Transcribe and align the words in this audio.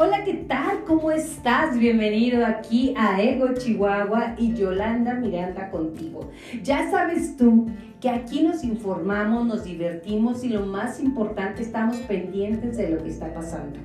Hola, 0.00 0.22
¿qué 0.22 0.34
tal? 0.34 0.84
¿Cómo 0.84 1.10
estás? 1.10 1.76
Bienvenido 1.76 2.46
aquí 2.46 2.94
a 2.96 3.20
Ego 3.20 3.48
Chihuahua 3.54 4.36
y 4.38 4.54
Yolanda 4.54 5.14
Miranda 5.14 5.70
contigo. 5.70 6.30
Ya 6.62 6.88
sabes 6.88 7.36
tú 7.36 7.66
que 8.00 8.08
aquí 8.08 8.44
nos 8.44 8.62
informamos, 8.62 9.44
nos 9.44 9.64
divertimos 9.64 10.44
y 10.44 10.50
lo 10.50 10.64
más 10.66 11.00
importante, 11.00 11.62
estamos 11.62 11.96
pendientes 11.96 12.76
de 12.76 12.90
lo 12.90 13.02
que 13.02 13.08
está 13.08 13.34
pasando. 13.34 13.80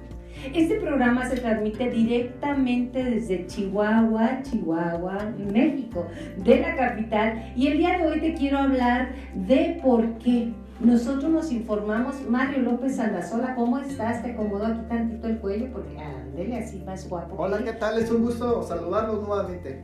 Este 0.53 0.75
programa 0.75 1.27
se 1.27 1.37
transmite 1.37 1.89
directamente 1.89 3.03
desde 3.03 3.47
Chihuahua, 3.47 4.43
Chihuahua, 4.43 5.33
México, 5.51 6.05
de 6.37 6.59
la 6.59 6.75
capital. 6.75 7.51
Y 7.55 7.69
el 7.69 7.79
día 7.79 7.97
de 7.97 8.07
hoy 8.07 8.19
te 8.19 8.35
quiero 8.35 8.59
hablar 8.59 9.15
de 9.33 9.79
por 9.81 10.19
qué 10.19 10.53
nosotros 10.83 11.31
nos 11.31 11.51
informamos. 11.51 12.15
Mario 12.29 12.63
López 12.63 12.99
Andazola, 12.99 13.55
¿cómo 13.55 13.79
estás? 13.79 14.21
Te 14.21 14.31
acomodo 14.31 14.65
aquí 14.65 14.81
tantito 14.87 15.27
el 15.27 15.39
cuello 15.39 15.71
porque 15.71 15.97
ándele 15.97 16.57
así 16.57 16.79
más 16.85 17.07
guapo. 17.07 17.35
Hola, 17.37 17.63
¿qué 17.63 17.73
tal? 17.73 17.97
Es 17.97 18.11
un 18.11 18.23
gusto 18.23 18.61
saludarlos 18.63 19.25
nuevamente. 19.27 19.83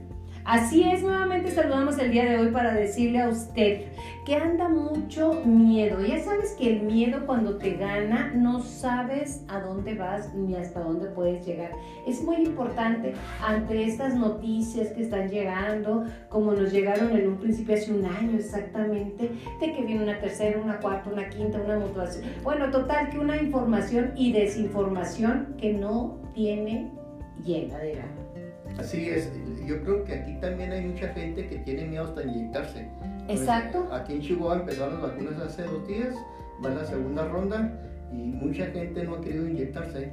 Así 0.49 0.81
es, 0.81 1.03
nuevamente 1.03 1.52
saludamos 1.52 1.99
el 1.99 2.09
día 2.09 2.26
de 2.26 2.39
hoy 2.39 2.48
para 2.48 2.73
decirle 2.73 3.21
a 3.21 3.30
usted 3.30 3.84
que 4.26 4.34
anda 4.35 4.67
mucho 4.67 5.44
miedo. 5.45 6.02
Ya 6.02 6.23
sabes 6.23 6.55
que 6.57 6.73
el 6.73 6.81
miedo 6.81 7.27
cuando 7.27 7.59
te 7.59 7.76
gana 7.76 8.31
no 8.34 8.59
sabes 8.59 9.43
a 9.48 9.59
dónde 9.59 9.93
vas 9.93 10.34
ni 10.34 10.55
hasta 10.55 10.80
dónde 10.80 11.05
puedes 11.09 11.45
llegar. 11.45 11.70
Es 12.07 12.23
muy 12.23 12.38
importante 12.38 13.13
ante 13.45 13.84
estas 13.84 14.16
noticias 14.16 14.88
que 14.88 15.04
están 15.04 15.30
llegando, 15.30 16.05
como 16.30 16.54
nos 16.54 16.71
llegaron 16.71 17.16
en 17.16 17.27
un 17.27 17.38
principio 17.38 17.76
hace 17.76 17.93
un 17.93 18.05
año 18.05 18.35
exactamente, 18.35 19.29
de 19.62 19.71
que 19.71 19.84
viene 19.84 20.02
una 20.02 20.20
tercera, 20.20 20.59
una 20.59 20.79
cuarta, 20.79 21.12
una 21.12 21.29
quinta, 21.29 21.62
una 21.62 21.77
motivación. 21.77 22.26
Bueno, 22.41 22.71
total 22.71 23.12
que 23.12 23.20
una 23.20 23.40
información 23.40 24.13
y 24.15 24.34
desinformación 24.34 25.57
que 25.59 25.74
no 25.74 26.18
tiene 26.34 26.90
llenadera. 27.46 28.05
Así 28.80 29.10
es, 29.10 29.30
yo 29.66 29.84
creo 29.84 30.05
que 30.05 30.13
aquí 30.13 30.34
también 30.40 30.72
hay 30.72 30.85
mucha 30.85 31.10
gente 31.10 31.48
que 31.48 31.58
tiene 31.60 31.85
miedo 31.85 32.05
hasta 32.05 32.24
inyectarse. 32.24 32.88
Exacto. 33.27 33.86
Pues, 33.88 34.02
aquí 34.02 34.13
en 34.13 34.21
Chihuahua 34.21 34.60
empezaron 34.62 35.02
las 35.02 35.12
vacunas 35.12 35.40
hace 35.41 35.63
dos 35.63 35.88
días, 35.88 36.16
va 36.63 36.70
la 36.70 36.86
segunda 36.86 37.27
ronda 37.27 37.71
y 38.12 38.18
mucha 38.18 38.66
gente 38.68 39.04
no 39.04 39.16
ha 39.16 39.21
querido 39.21 39.48
inyectarse. 39.48 40.12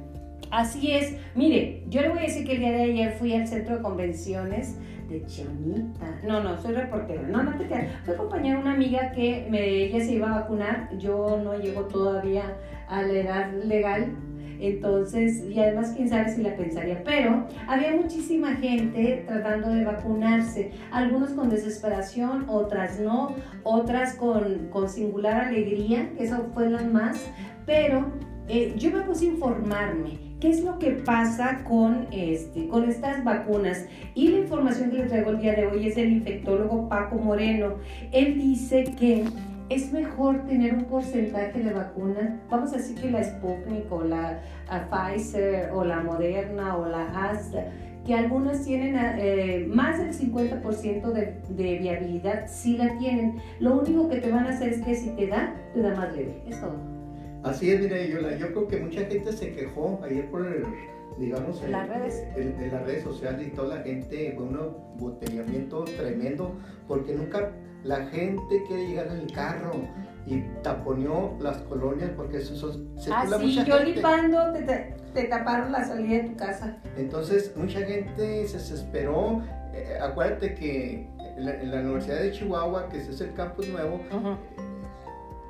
Así 0.51 0.91
es. 0.91 1.15
Mire, 1.35 1.83
yo 1.89 2.01
le 2.01 2.09
voy 2.09 2.19
a 2.19 2.21
decir 2.23 2.45
que 2.45 2.53
el 2.53 2.59
día 2.59 2.71
de 2.71 2.83
ayer 2.83 3.13
fui 3.13 3.33
al 3.33 3.47
centro 3.47 3.77
de 3.77 3.81
convenciones 3.81 4.77
de 5.09 5.25
Chiamita. 5.25 6.19
No, 6.23 6.43
no, 6.43 6.61
soy 6.61 6.73
reportera. 6.73 7.21
No, 7.23 7.43
no 7.43 7.57
te 7.57 7.67
quedas. 7.67 7.87
Fui 8.03 8.13
a 8.13 8.15
acompañar 8.15 8.57
a 8.57 8.59
una 8.59 8.73
amiga 8.73 9.11
que 9.11 9.47
me, 9.49 9.65
ella 9.65 9.99
se 9.99 10.13
iba 10.13 10.29
a 10.29 10.41
vacunar. 10.41 10.89
Yo 10.97 11.39
no 11.43 11.57
llego 11.57 11.83
todavía 11.83 12.57
a 12.87 13.01
la 13.01 13.13
edad 13.13 13.53
legal 13.63 14.11
entonces, 14.59 15.43
y 15.49 15.59
además, 15.59 15.93
quién 15.95 16.09
sabe 16.09 16.29
si 16.29 16.41
la 16.41 16.55
pensaría. 16.55 17.03
Pero 17.03 17.45
había 17.67 17.95
muchísima 17.95 18.55
gente 18.55 19.23
tratando 19.27 19.69
de 19.69 19.83
vacunarse, 19.83 20.71
algunos 20.91 21.31
con 21.31 21.49
desesperación, 21.49 22.45
otras 22.47 22.99
no, 22.99 23.35
otras 23.63 24.15
con, 24.15 24.69
con 24.69 24.89
singular 24.89 25.47
alegría, 25.47 26.09
eso 26.19 26.47
fue 26.53 26.69
las 26.69 26.85
más. 26.85 27.29
Pero 27.65 28.11
eh, 28.47 28.73
yo 28.77 28.91
me 28.91 29.01
puse 29.01 29.25
a 29.25 29.31
informarme 29.31 30.27
qué 30.39 30.49
es 30.49 30.63
lo 30.63 30.77
que 30.79 30.91
pasa 30.91 31.63
con, 31.63 32.07
este, 32.11 32.67
con 32.67 32.89
estas 32.89 33.23
vacunas. 33.23 33.85
Y 34.15 34.29
la 34.29 34.39
información 34.39 34.91
que 34.91 34.97
les 34.97 35.07
traigo 35.09 35.31
el 35.31 35.39
día 35.39 35.53
de 35.53 35.67
hoy 35.67 35.87
es 35.87 35.95
del 35.95 36.11
infectólogo 36.11 36.87
Paco 36.87 37.15
Moreno. 37.15 37.75
Él 38.11 38.37
dice 38.37 38.85
que 38.97 39.25
es 39.69 39.91
mejor 39.91 40.45
tener 40.45 40.73
un 40.73 40.85
porcentaje 40.85 41.61
de 41.61 41.73
vacuna, 41.73 42.39
vamos 42.49 42.73
a 42.73 42.77
decir 42.77 42.99
que 42.99 43.11
la 43.11 43.23
Sputnik 43.23 43.91
o 43.91 44.03
la 44.03 44.41
Pfizer 44.89 45.71
o 45.73 45.83
la 45.83 46.01
Moderna 46.01 46.77
o 46.77 46.87
la 46.87 47.29
Astra, 47.29 47.71
que 48.05 48.13
algunas 48.13 48.63
tienen 48.63 48.95
eh, 48.97 49.65
más 49.67 49.99
del 49.99 50.13
50% 50.13 51.11
de, 51.11 51.35
de, 51.49 51.77
viabilidad, 51.79 52.47
sí 52.47 52.77
la 52.77 52.97
tienen. 52.97 53.41
Lo 53.59 53.81
único 53.81 54.07
que 54.07 54.17
te 54.17 54.31
van 54.31 54.45
a 54.45 54.49
hacer 54.51 54.69
es 54.69 54.81
que 54.81 54.95
si 54.95 55.09
te 55.09 55.27
da, 55.27 55.53
te 55.73 55.81
da 55.81 55.93
más 55.93 56.15
leve, 56.15 56.41
es 56.47 56.59
todo. 56.61 56.77
Así 57.43 57.69
es, 57.69 57.81
mire, 57.81 58.09
yo, 58.09 58.21
yo 58.37 58.47
creo 58.47 58.67
que 58.67 58.77
mucha 58.77 59.01
gente 59.01 59.33
se 59.33 59.53
quejó 59.53 59.99
ayer 60.03 60.29
por 60.29 60.47
el 60.47 60.63
digamos, 61.19 61.61
en 61.63 61.71
las 61.71 61.89
redes. 61.89 62.23
En, 62.35 62.71
las 62.71 62.85
redes 62.85 63.03
sociales 63.03 63.47
y 63.47 63.51
toda 63.51 63.77
la 63.77 63.83
gente, 63.83 64.33
fue 64.35 64.45
un 64.45 64.57
botellamiento 64.97 65.83
tremendo, 65.83 66.53
porque 66.87 67.13
nunca 67.13 67.51
la 67.87 68.05
gente 68.07 68.63
quiere 68.67 68.87
llegar 68.87 69.07
en 69.07 69.19
el 69.21 69.31
carro 69.31 69.73
y 70.25 70.41
taponeó 70.61 71.37
las 71.39 71.57
colonias 71.59 72.11
porque 72.15 72.37
eso, 72.37 72.55
son 72.55 72.89
ah, 73.11 73.25
sí, 73.39 73.63
yo 73.65 73.79
lipando 73.79 74.51
te, 74.53 74.93
te, 75.13 75.23
taparon 75.23 75.71
la 75.71 75.85
salida 75.85 76.21
de 76.21 76.29
tu 76.29 76.35
casa. 76.35 76.77
Entonces, 76.97 77.53
mucha 77.55 77.79
gente 77.79 78.45
se 78.45 78.57
desesperó. 78.57 79.41
Eh, 79.73 79.97
acuérdate 80.01 80.53
que 80.53 81.07
en 81.37 81.71
la, 81.71 81.79
Universidad 81.79 82.19
de 82.19 82.31
Chihuahua, 82.31 82.89
que 82.89 82.97
ese 82.97 83.11
es 83.11 83.21
el 83.21 83.33
campus 83.33 83.69
nuevo, 83.69 84.01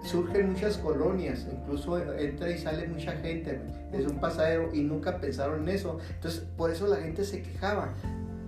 surgen 0.04 0.52
muchas 0.52 0.78
colonias, 0.78 1.48
incluso 1.52 1.98
entra 2.18 2.52
y 2.52 2.58
sale 2.60 2.88
mucha 2.88 3.14
gente, 3.14 3.60
es 3.92 4.06
un 4.06 4.20
pasadero 4.20 4.70
y 4.74 4.82
nunca 4.82 5.18
pensaron 5.20 5.64
en 5.64 5.70
eso. 5.70 5.98
Entonces, 6.14 6.46
por 6.56 6.70
eso 6.70 6.86
la 6.88 6.98
gente 6.98 7.24
se 7.24 7.42
quejaba. 7.42 7.94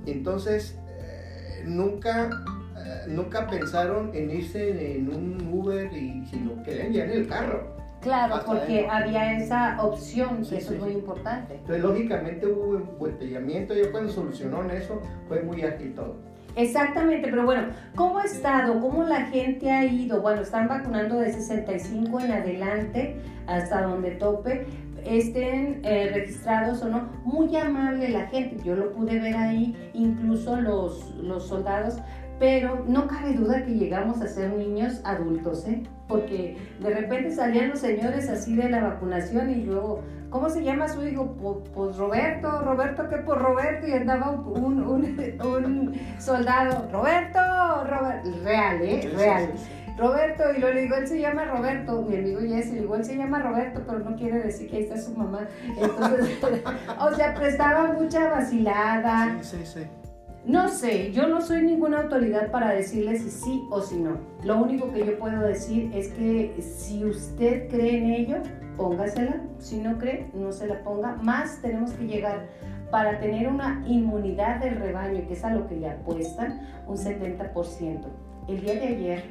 Entonces, 0.06 0.78
eh, 1.00 1.64
nunca, 1.66 2.30
eh, 2.30 2.59
nunca 3.08 3.48
pensaron 3.48 4.12
en 4.14 4.32
irse 4.32 4.96
en 4.96 5.14
un 5.14 5.50
Uber 5.52 5.92
y 5.94 6.26
sino 6.26 6.62
querían 6.64 6.92
ya 6.92 7.06
en 7.06 7.12
el 7.12 7.28
carro. 7.28 7.80
Claro, 8.02 8.42
porque 8.46 8.88
había 8.90 9.38
esa 9.38 9.82
opción, 9.84 10.46
que 10.48 10.58
eso 10.58 10.74
es 10.74 10.80
muy 10.80 10.92
importante. 10.92 11.56
Entonces, 11.56 11.84
lógicamente 11.84 12.48
hubo 12.48 12.78
embotellamiento, 12.78 13.74
ya 13.74 13.92
cuando 13.92 14.12
solucionó 14.12 14.64
eso, 14.72 15.02
fue 15.28 15.42
muy 15.42 15.64
ágil 15.64 15.94
todo. 15.96 16.16
Exactamente, 16.56 17.28
pero 17.30 17.46
bueno, 17.46 17.68
¿cómo 17.96 18.20
ha 18.20 18.24
estado? 18.24 18.80
¿Cómo 18.80 19.04
la 19.04 19.26
gente 19.26 19.70
ha 19.72 19.86
ido? 19.86 20.22
Bueno, 20.22 20.42
están 20.42 20.68
vacunando 20.68 21.20
de 21.20 21.32
65 21.32 22.20
en 22.22 22.32
adelante 22.32 23.16
hasta 23.48 23.82
donde 23.82 24.12
tope, 24.12 24.66
estén 25.06 25.82
eh, 25.84 26.12
registrados 26.14 26.82
o 26.82 26.90
no. 26.90 27.10
Muy 27.24 27.56
amable 27.56 28.10
la 28.10 28.28
gente, 28.28 28.64
yo 28.64 28.76
lo 28.76 28.92
pude 28.92 29.20
ver 29.20 29.36
ahí, 29.36 29.76
incluso 29.94 30.56
los, 30.56 31.16
los 31.16 31.48
soldados, 31.48 31.98
pero 32.40 32.86
no 32.88 33.08
cabe 33.08 33.34
duda 33.34 33.64
que 33.64 33.76
llegamos 33.76 34.22
a 34.22 34.28
ser 34.28 34.54
niños 34.54 35.02
adultos, 35.04 35.68
¿eh? 35.68 35.84
Porque 36.08 36.58
de 36.80 36.90
repente 36.90 37.32
salían 37.32 37.70
los 37.70 37.80
señores 37.80 38.30
así 38.30 38.56
de 38.56 38.70
la 38.70 38.82
vacunación 38.82 39.50
y 39.50 39.64
luego 39.64 40.02
¿Cómo 40.30 40.48
se 40.48 40.64
llama 40.64 40.88
su 40.88 41.06
hijo? 41.08 41.36
Pues, 41.74 41.98
Roberto, 41.98 42.62
Roberto, 42.62 43.10
¿qué 43.10 43.18
por 43.18 43.42
Roberto? 43.42 43.88
Y 43.88 43.94
andaba 43.94 44.30
un, 44.30 44.84
un, 44.84 46.00
soldado, 46.20 46.88
Roberto, 46.92 47.40
Roberto, 47.86 48.30
real, 48.44 48.82
¿eh? 48.84 49.12
Real. 49.16 49.50
Roberto, 49.98 50.44
y 50.56 50.60
luego 50.60 50.76
le 50.76 50.82
digo, 50.84 50.96
él 50.96 51.08
se 51.08 51.20
llama 51.20 51.46
Roberto, 51.46 52.04
mi 52.04 52.16
amigo 52.16 52.40
Jesse, 52.42 52.74
le 52.74 52.82
digo, 52.82 52.96
él 52.96 53.04
se 53.04 53.18
llama 53.18 53.40
Roberto, 53.40 53.82
pero 53.86 54.00
no 54.00 54.16
quiere 54.16 54.40
decir 54.40 54.70
que 54.70 54.78
ahí 54.78 54.84
está 54.84 54.98
su 54.98 55.14
mamá. 55.14 55.48
Entonces, 55.68 56.38
o 57.00 57.16
sea, 57.16 57.34
prestaba 57.34 57.92
mucha 57.94 58.30
vacilada. 58.30 59.36
Sí, 59.42 59.58
sí, 59.58 59.66
sí. 59.66 59.99
No 60.46 60.70
sé, 60.70 61.12
yo 61.12 61.28
no 61.28 61.42
soy 61.42 61.64
ninguna 61.64 62.02
autoridad 62.02 62.50
para 62.50 62.72
decirle 62.72 63.20
si 63.20 63.30
sí 63.30 63.68
o 63.70 63.82
si 63.82 64.00
no. 64.00 64.18
Lo 64.44 64.58
único 64.58 64.92
que 64.92 65.06
yo 65.06 65.20
puedo 65.20 65.42
decir 65.42 65.92
es 65.94 66.08
que 66.10 66.56
si 66.62 67.04
usted 67.04 67.68
cree 67.70 67.98
en 67.98 68.10
ello, 68.10 68.38
póngasela. 68.78 69.42
Si 69.60 69.78
no 69.80 69.98
cree, 69.98 70.32
no 70.34 70.52
se 70.54 70.68
la 70.68 70.82
ponga. 70.82 71.18
Más 71.18 71.62
tenemos 71.62 71.92
que 71.92 72.08
llegar 72.08 72.48
para 72.90 73.20
tener 73.20 73.48
una 73.48 73.84
inmunidad 73.86 74.62
del 74.62 74.78
rebaño, 74.78 75.28
que 75.28 75.34
es 75.34 75.44
a 75.44 75.54
lo 75.54 75.68
que 75.68 75.76
le 75.76 75.90
apuestan, 75.90 76.62
un 76.88 76.96
70%. 76.96 78.00
El 78.48 78.62
día 78.62 78.76
de 78.76 78.88
ayer, 78.88 79.24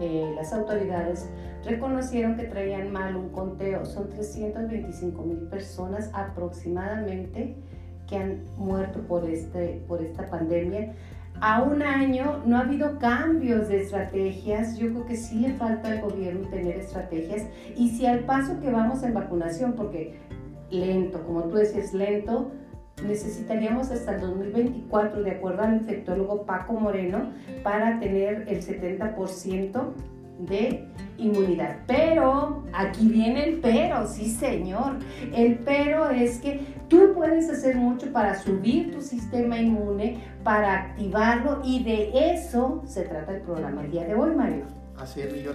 eh, 0.00 0.32
las 0.34 0.52
autoridades 0.52 1.28
reconocieron 1.64 2.36
que 2.36 2.44
traían 2.44 2.90
mal 2.90 3.14
un 3.14 3.30
conteo. 3.30 3.86
Son 3.86 4.08
325 4.08 5.22
mil 5.22 5.48
personas 5.48 6.10
aproximadamente 6.12 7.56
que 8.10 8.16
han 8.16 8.40
muerto 8.58 9.00
por, 9.08 9.24
este, 9.24 9.82
por 9.88 10.02
esta 10.02 10.28
pandemia 10.28 10.92
a 11.40 11.62
un 11.62 11.82
año 11.82 12.42
no 12.44 12.58
ha 12.58 12.60
habido 12.60 12.98
cambios 12.98 13.68
de 13.68 13.82
estrategias. 13.82 14.76
Yo 14.76 14.90
creo 14.90 15.06
que 15.06 15.16
sí 15.16 15.40
le 15.40 15.54
falta 15.54 15.90
al 15.90 16.02
gobierno 16.02 16.48
tener 16.48 16.76
estrategias. 16.76 17.46
Y 17.76 17.90
si 17.90 18.06
al 18.06 18.20
paso 18.20 18.60
que 18.60 18.70
vamos 18.70 19.02
en 19.02 19.14
vacunación, 19.14 19.72
porque 19.72 20.18
lento, 20.70 21.22
como 21.26 21.44
tú 21.44 21.56
decías, 21.56 21.94
lento, 21.94 22.50
necesitaríamos 23.06 23.90
hasta 23.90 24.16
el 24.16 24.20
2024, 24.20 25.22
de 25.22 25.30
acuerdo 25.30 25.62
al 25.62 25.76
infectólogo 25.76 26.44
Paco 26.44 26.74
Moreno, 26.74 27.30
para 27.62 27.98
tener 27.98 28.44
el 28.46 28.62
70% 28.62 29.82
de 30.46 30.86
inmunidad. 31.18 31.78
Pero, 31.86 32.64
aquí 32.72 33.08
viene 33.08 33.44
el 33.44 33.60
pero, 33.60 34.06
sí 34.06 34.30
señor. 34.30 34.98
El 35.34 35.58
pero 35.58 36.10
es 36.10 36.38
que 36.38 36.60
tú 36.88 37.12
puedes 37.14 37.48
hacer 37.50 37.76
mucho 37.76 38.12
para 38.12 38.38
subir 38.38 38.92
tu 38.92 39.00
sistema 39.00 39.58
inmune, 39.58 40.18
para 40.42 40.74
activarlo 40.74 41.60
y 41.64 41.82
de 41.82 42.34
eso 42.34 42.82
se 42.86 43.02
trata 43.02 43.36
el 43.36 43.42
programa 43.42 43.84
el 43.84 43.90
día 43.90 44.04
de 44.04 44.14
hoy, 44.14 44.34
Mario. 44.34 44.64
Así 44.96 45.22
es, 45.22 45.42
yo 45.42 45.52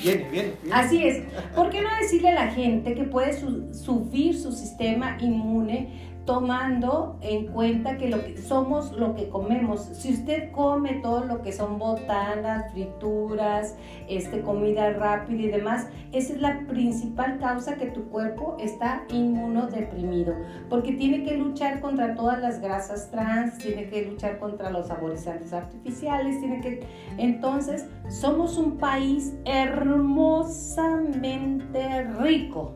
Viene, 0.00 0.28
viene, 0.30 0.52
viene. 0.62 0.72
Así 0.72 1.04
es. 1.04 1.24
¿Por 1.56 1.70
qué 1.70 1.82
no 1.82 1.88
decirle 2.00 2.28
a 2.28 2.34
la 2.34 2.46
gente 2.52 2.94
que 2.94 3.02
puede 3.02 3.32
sufrir 3.72 4.38
su 4.38 4.52
sistema 4.52 5.16
inmune 5.20 6.13
tomando 6.24 7.18
en 7.20 7.48
cuenta 7.48 7.98
que, 7.98 8.08
lo 8.08 8.24
que 8.24 8.38
somos 8.38 8.92
lo 8.92 9.14
que 9.14 9.28
comemos. 9.28 9.82
Si 9.92 10.14
usted 10.14 10.50
come 10.52 10.94
todo 11.02 11.24
lo 11.24 11.42
que 11.42 11.52
son 11.52 11.78
botanas, 11.78 12.72
frituras, 12.72 13.76
este, 14.08 14.40
comida 14.40 14.88
rápida 14.90 15.42
y 15.42 15.48
demás, 15.48 15.88
esa 16.12 16.32
es 16.32 16.40
la 16.40 16.60
principal 16.66 17.38
causa 17.38 17.76
que 17.76 17.86
tu 17.86 18.04
cuerpo 18.04 18.56
está 18.58 19.04
inmunodeprimido, 19.10 20.34
porque 20.70 20.92
tiene 20.92 21.24
que 21.24 21.36
luchar 21.36 21.80
contra 21.80 22.14
todas 22.14 22.40
las 22.40 22.60
grasas 22.60 23.10
trans, 23.10 23.58
tiene 23.58 23.88
que 23.88 24.06
luchar 24.06 24.38
contra 24.38 24.70
los 24.70 24.86
saborizantes 24.86 25.52
artificiales, 25.52 26.38
tiene 26.40 26.60
que... 26.60 26.86
Entonces, 27.18 27.86
somos 28.08 28.56
un 28.56 28.78
país 28.78 29.34
hermosamente 29.44 32.04
rico. 32.18 32.72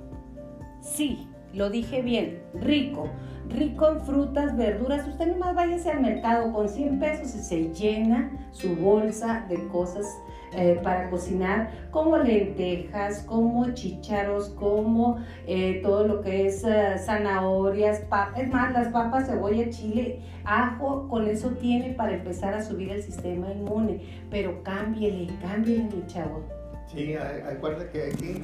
Sí, 0.80 1.28
lo 1.52 1.70
dije 1.70 2.02
bien, 2.02 2.42
rico 2.54 3.08
rico 3.50 3.88
en 3.88 4.00
frutas, 4.00 4.56
verduras. 4.56 5.06
Usted 5.06 5.26
nomás 5.28 5.54
váyase 5.54 5.90
al 5.90 6.00
mercado 6.00 6.52
con 6.52 6.68
100 6.68 6.98
pesos 6.98 7.34
y 7.34 7.38
se 7.38 7.72
llena 7.72 8.30
su 8.52 8.74
bolsa 8.76 9.46
de 9.48 9.66
cosas 9.68 10.06
eh, 10.54 10.80
para 10.82 11.10
cocinar, 11.10 11.70
como 11.90 12.16
lentejas, 12.16 13.22
como 13.24 13.70
chícharos, 13.72 14.48
como 14.50 15.18
eh, 15.46 15.80
todo 15.82 16.06
lo 16.06 16.22
que 16.22 16.46
es 16.46 16.64
eh, 16.64 16.96
zanahorias, 16.98 18.00
papas. 18.00 18.40
Es 18.40 18.48
más, 18.48 18.72
las 18.72 18.88
papas, 18.88 19.26
cebolla, 19.26 19.68
chile, 19.68 20.20
ajo, 20.44 21.06
con 21.08 21.26
eso 21.26 21.50
tiene 21.50 21.90
para 21.90 22.14
empezar 22.14 22.54
a 22.54 22.62
subir 22.62 22.90
el 22.90 23.02
sistema 23.02 23.52
inmune. 23.52 24.00
Pero 24.30 24.62
cámbiele, 24.62 25.28
cámbiele, 25.42 25.84
mi 25.84 26.06
chavo. 26.06 26.42
Sí, 26.86 27.14
acuérdate 27.14 27.90
que 27.90 28.04
aquí 28.04 28.42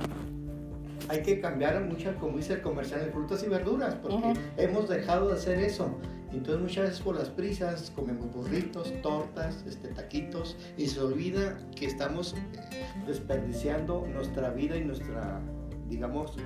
hay 1.09 1.23
que 1.23 1.41
cambiar 1.41 1.83
mucho, 1.85 2.15
como 2.17 2.39
dice 2.39 2.55
el 2.55 2.63
comercial, 2.63 3.05
de 3.05 3.11
frutas 3.11 3.43
y 3.43 3.49
verduras, 3.49 3.95
porque 3.97 4.35
hemos 4.57 4.89
dejado 4.89 5.29
de 5.29 5.35
hacer 5.35 5.59
eso. 5.59 5.99
Entonces 6.33 6.63
muchas 6.63 6.85
veces 6.89 7.01
por 7.01 7.15
las 7.15 7.29
prisas 7.29 7.93
comemos 7.95 8.33
burritos, 8.33 8.93
tortas, 9.03 9.65
este, 9.69 9.89
taquitos, 9.89 10.57
y 10.77 10.89
se 10.89 11.01
olvida 11.01 11.57
que 11.77 11.87
estamos 11.87 12.35
eh, 12.35 12.85
desperdiciando 13.07 14.05
nuestra 14.13 14.51
vida 14.51 14.77
y 14.77 14.85
nuestra, 14.85 15.41
digamos, 15.89 16.37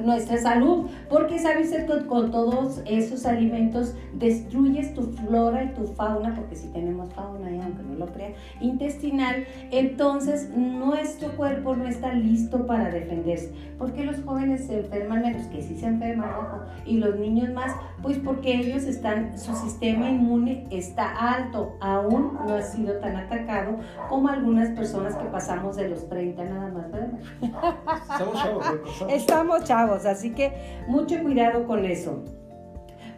nuestra 0.00 0.38
salud, 0.38 0.86
porque 1.08 1.38
sabes 1.38 1.70
que 1.70 1.86
con, 2.06 2.30
todos 2.30 2.80
esos 2.86 3.26
alimentos 3.26 3.94
destruyes 4.14 4.94
tu 4.94 5.02
flora 5.02 5.64
y 5.64 5.74
tu 5.74 5.86
fauna, 5.86 6.34
porque 6.34 6.56
si 6.56 6.68
tenemos 6.68 7.12
fauna, 7.12 7.50
y 7.50 7.60
aunque 7.60 7.82
no 7.82 7.94
lo 7.94 8.06
crea, 8.12 8.32
intestinal, 8.60 9.44
entonces 9.70 10.50
nuestro 10.56 11.36
cuerpo 11.36 11.76
no 11.76 11.86
está 11.86 12.12
listo 12.14 12.66
para 12.66 12.90
defenderse. 12.90 13.52
¿Por 13.78 13.92
qué 13.92 14.04
los 14.04 14.22
jóvenes 14.22 14.66
se 14.66 14.80
enferman 14.80 15.22
menos? 15.22 15.46
Que 15.48 15.62
sí 15.62 15.76
se 15.78 15.86
enferman, 15.86 16.30
ojo, 16.30 16.60
y 16.86 16.98
los 16.98 17.16
niños 17.18 17.52
más, 17.52 17.72
pues 18.02 18.18
porque 18.18 18.54
ellos 18.54 18.84
están, 18.84 19.38
su 19.38 19.54
sistema 19.54 20.08
inmune 20.08 20.66
está 20.70 21.34
alto, 21.34 21.76
aún 21.80 22.38
no 22.46 22.54
ha 22.54 22.62
sido 22.62 22.94
tan 22.98 23.16
atacado 23.16 23.76
como 24.08 24.28
algunas 24.28 24.70
personas 24.70 25.14
que 25.16 25.24
pasamos 25.26 25.76
de 25.76 25.88
los 25.88 26.08
30 26.08 26.44
nada 26.44 26.68
más, 26.68 26.90
¿verdad? 26.90 27.18
Estamos 29.08 29.64
chavos, 29.64 29.81
Así 29.90 30.30
que 30.30 30.52
mucho 30.86 31.20
cuidado 31.22 31.66
con 31.66 31.84
eso. 31.84 32.22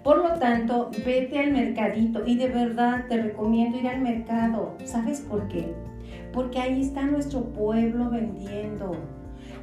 Por 0.03 0.19
lo 0.19 0.39
tanto, 0.39 0.91
vete 1.05 1.39
al 1.39 1.53
mercadito 1.53 2.27
y 2.27 2.37
de 2.37 2.49
verdad 2.49 3.07
te 3.09 3.23
recomiendo 3.23 3.79
ir 3.79 3.89
al 3.89 4.03
mercado. 4.03 4.75
¿Sabes 4.85 5.21
por 5.21 5.49
qué? 5.49 5.73
Porque 6.33 6.59
ahí 6.59 6.83
está 6.83 7.03
nuestro 7.03 7.45
pueblo 7.45 8.11
vendiendo. 8.11 8.93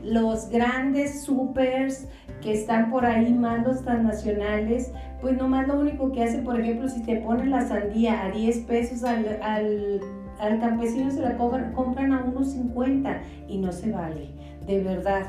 Los 0.03 0.49
grandes 0.49 1.23
supers 1.23 2.07
que 2.41 2.53
están 2.53 2.89
por 2.89 3.05
ahí, 3.05 3.31
mandos 3.33 3.83
transnacionales, 3.83 4.91
pues 5.21 5.37
nomás 5.37 5.67
lo 5.67 5.79
único 5.79 6.11
que 6.11 6.23
hacen, 6.23 6.43
por 6.43 6.59
ejemplo, 6.59 6.89
si 6.89 7.03
te 7.03 7.17
ponen 7.17 7.51
la 7.51 7.67
sandía 7.67 8.25
a 8.25 8.31
10 8.31 8.57
pesos 8.61 9.03
al, 9.03 10.01
al 10.41 10.59
campesino 10.59 11.11
se 11.11 11.21
la 11.21 11.37
compran 11.37 12.13
a 12.13 12.23
unos 12.23 12.51
50 12.53 13.21
y 13.47 13.59
no 13.59 13.71
se 13.71 13.91
vale, 13.91 14.29
de 14.65 14.81
verdad. 14.81 15.27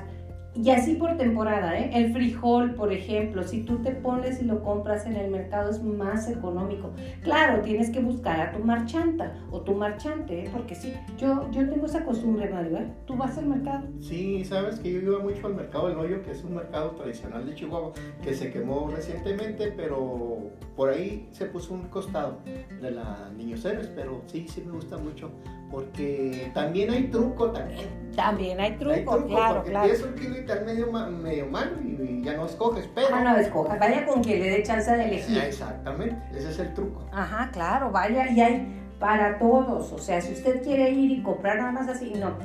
Y 0.54 0.69
así 0.69 0.94
por 0.96 1.16
temporada, 1.16 1.78
¿eh? 1.78 1.90
El 1.94 2.12
frijol, 2.12 2.75
por 2.75 2.93
ejemplo, 2.93 3.43
si 3.43 3.62
tú 3.62 3.78
te 3.78 3.93
pones 3.93 4.43
y 4.43 4.44
lo 4.44 4.62
compras 4.62 5.06
en 5.06 5.16
el 5.16 5.31
mercado 5.31 5.70
es 5.70 5.82
más 5.82 6.28
económico. 6.28 6.90
Claro, 7.22 7.62
tienes 7.62 7.88
que 7.88 8.00
buscar 8.00 8.38
a 8.38 8.52
tu 8.52 8.58
marchanta 8.58 9.34
o 9.50 9.62
tu 9.62 9.75
marchante, 9.75 10.44
¿eh? 10.44 10.50
porque 10.52 10.75
sí, 10.75 10.93
yo, 11.16 11.50
yo 11.50 11.69
tengo 11.69 11.87
esa 11.87 12.04
costumbre, 12.04 12.50
Mario, 12.50 12.76
¿eh? 12.76 12.93
¿Tú 13.06 13.16
vas 13.16 13.38
al 13.38 13.46
mercado? 13.46 13.87
Sí, 13.99 14.44
sabes 14.44 14.78
que 14.78 14.93
yo 14.93 15.00
iba 15.00 15.19
mucho 15.20 15.46
al 15.46 15.54
mercado 15.54 15.88
del 15.88 15.96
hoyo, 15.96 16.22
que 16.22 16.32
es 16.32 16.44
un 16.44 16.54
mercado 16.54 16.90
tradicional 16.90 17.46
de 17.46 17.54
Chihuahua, 17.54 17.93
que 18.22 18.34
se 18.34 18.52
quemó 18.52 18.90
recientemente, 18.94 19.72
pero 19.75 20.50
por 20.76 20.90
ahí 20.90 21.28
se 21.32 21.46
puso 21.46 21.72
un 21.72 21.84
costado 21.88 22.40
de 22.81 22.90
la 22.90 23.31
Niños 23.34 23.64
Héroes, 23.64 23.90
pero 23.94 24.20
sí, 24.26 24.46
sí 24.49 24.62
me 24.66 24.72
gusta 24.72 24.99
mucho 24.99 25.31
porque 25.72 26.50
también 26.52 26.90
hay 26.90 27.04
truco 27.04 27.50
también. 27.50 27.88
También 28.14 28.60
hay 28.60 28.76
truco, 28.76 29.26
claro, 29.26 29.54
porque 29.56 29.70
claro. 29.70 29.92
Es 29.92 30.02
un 30.02 30.14
kilo 30.14 30.38
y 30.38 30.44
tal 30.44 30.66
medio, 30.66 30.92
medio 30.92 31.46
mal 31.46 31.80
y, 31.82 32.22
ya 32.22 32.34
no 32.34 32.44
escoges, 32.44 32.88
pero... 32.94 33.08
Ah, 33.12 33.24
no 33.24 33.36
escojas, 33.38 33.80
vaya 33.80 34.04
con 34.04 34.22
que 34.22 34.38
le 34.38 34.50
dé 34.50 34.62
chance 34.62 34.94
de 34.94 35.04
elegir. 35.04 35.38
Exactamente, 35.38 36.16
ese 36.36 36.50
es 36.50 36.58
el 36.58 36.74
truco. 36.74 37.08
Ajá, 37.10 37.50
claro, 37.50 37.90
vaya 37.90 38.30
y 38.30 38.40
hay 38.40 38.81
para 39.02 39.37
todos. 39.40 39.93
O 39.93 39.99
sea, 39.99 40.20
si 40.20 40.32
usted 40.32 40.62
quiere 40.62 40.93
ir 40.93 41.10
y 41.10 41.22
comprar 41.22 41.58
nada 41.58 41.72
más 41.72 41.88
así, 41.88 42.12
no. 42.14 42.37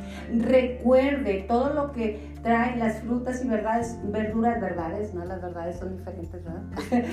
Recuerde 0.44 1.46
todo 1.48 1.72
lo 1.72 1.92
que 1.92 2.34
traen 2.42 2.80
las 2.80 3.02
frutas 3.02 3.46
y 3.46 3.48
verdades, 3.48 3.96
verduras, 4.06 4.60
verdades, 4.60 5.14
no, 5.14 5.24
las 5.24 5.40
verdades 5.40 5.78
son 5.78 5.96
diferentes, 5.96 6.44
¿verdad? 6.44 6.64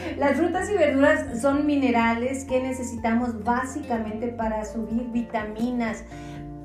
las 0.19 0.38
frutas 0.38 0.70
y 0.70 0.79
verduras 0.79 1.43
son 1.43 1.67
minerales 1.67 2.46
que 2.46 2.62
necesitamos 2.62 3.44
básicamente 3.44 4.29
para 4.29 4.64
subir 4.64 5.11
vitaminas. 5.12 6.05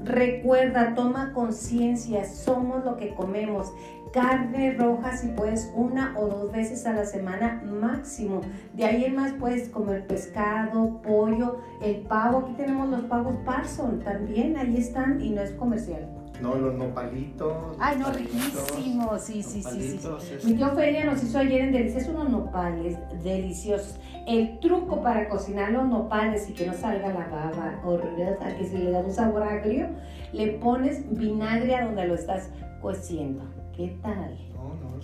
Recuerda, 0.05 0.95
toma 0.95 1.33
conciencia, 1.33 2.23
somos 2.23 2.85
lo 2.85 2.95
que 2.95 3.13
comemos 3.13 3.73
carne 4.11 4.73
roja 4.73 5.15
si 5.15 5.27
puedes 5.29 5.71
una 5.75 6.17
o 6.17 6.27
dos 6.27 6.51
veces 6.51 6.85
a 6.85 6.93
la 6.93 7.05
semana 7.05 7.61
máximo. 7.65 8.41
De 8.73 8.85
ahí 8.85 9.05
en 9.05 9.15
más 9.15 9.33
puedes 9.33 9.69
comer 9.69 10.07
pescado, 10.07 11.01
pollo, 11.01 11.57
el 11.81 11.97
pavo. 12.01 12.39
Aquí 12.39 12.53
tenemos 12.53 12.89
los 12.89 13.01
pavos 13.01 13.35
Parson 13.45 13.99
también, 13.99 14.57
ahí 14.57 14.77
están 14.77 15.21
y 15.21 15.31
no 15.31 15.41
es 15.41 15.51
comercial. 15.51 16.07
No, 16.41 16.55
los 16.55 16.73
nopalitos. 16.75 17.53
Ay, 17.79 17.97
no, 17.97 18.11
riquísimos. 18.11 19.21
Sí, 19.21 19.43
sí, 19.43 19.61
sí, 19.61 19.99
sí. 19.99 20.47
Mi 20.47 20.53
tía 20.53 20.67
Ofelia 20.67 21.05
nos 21.05 21.21
hizo 21.21 21.37
ayer 21.37 21.61
en 21.61 21.73
Delicias 21.73 22.07
unos 22.07 22.29
nopales 22.29 22.97
deliciosos. 23.21 23.99
El 24.25 24.59
truco 24.59 25.01
para 25.01 25.27
cocinar 25.27 25.71
los 25.71 25.85
nopales 25.87 26.49
y 26.49 26.53
que 26.53 26.65
no 26.65 26.73
salga 26.73 27.09
la 27.09 27.27
baba 27.27 27.81
horrorosa, 27.83 28.55
que 28.57 28.65
se 28.65 28.77
le 28.77 28.91
da 28.91 28.99
un 28.99 29.11
sabor 29.11 29.43
agrio, 29.43 29.87
le 30.31 30.53
pones 30.53 31.03
vinagre 31.09 31.75
a 31.75 31.85
donde 31.85 32.07
lo 32.07 32.15
estás 32.15 32.49
cociendo. 32.81 33.43
¿Qué 33.79 33.87
tal? 34.03 34.37
No, 34.59 34.75
no, 34.75 34.99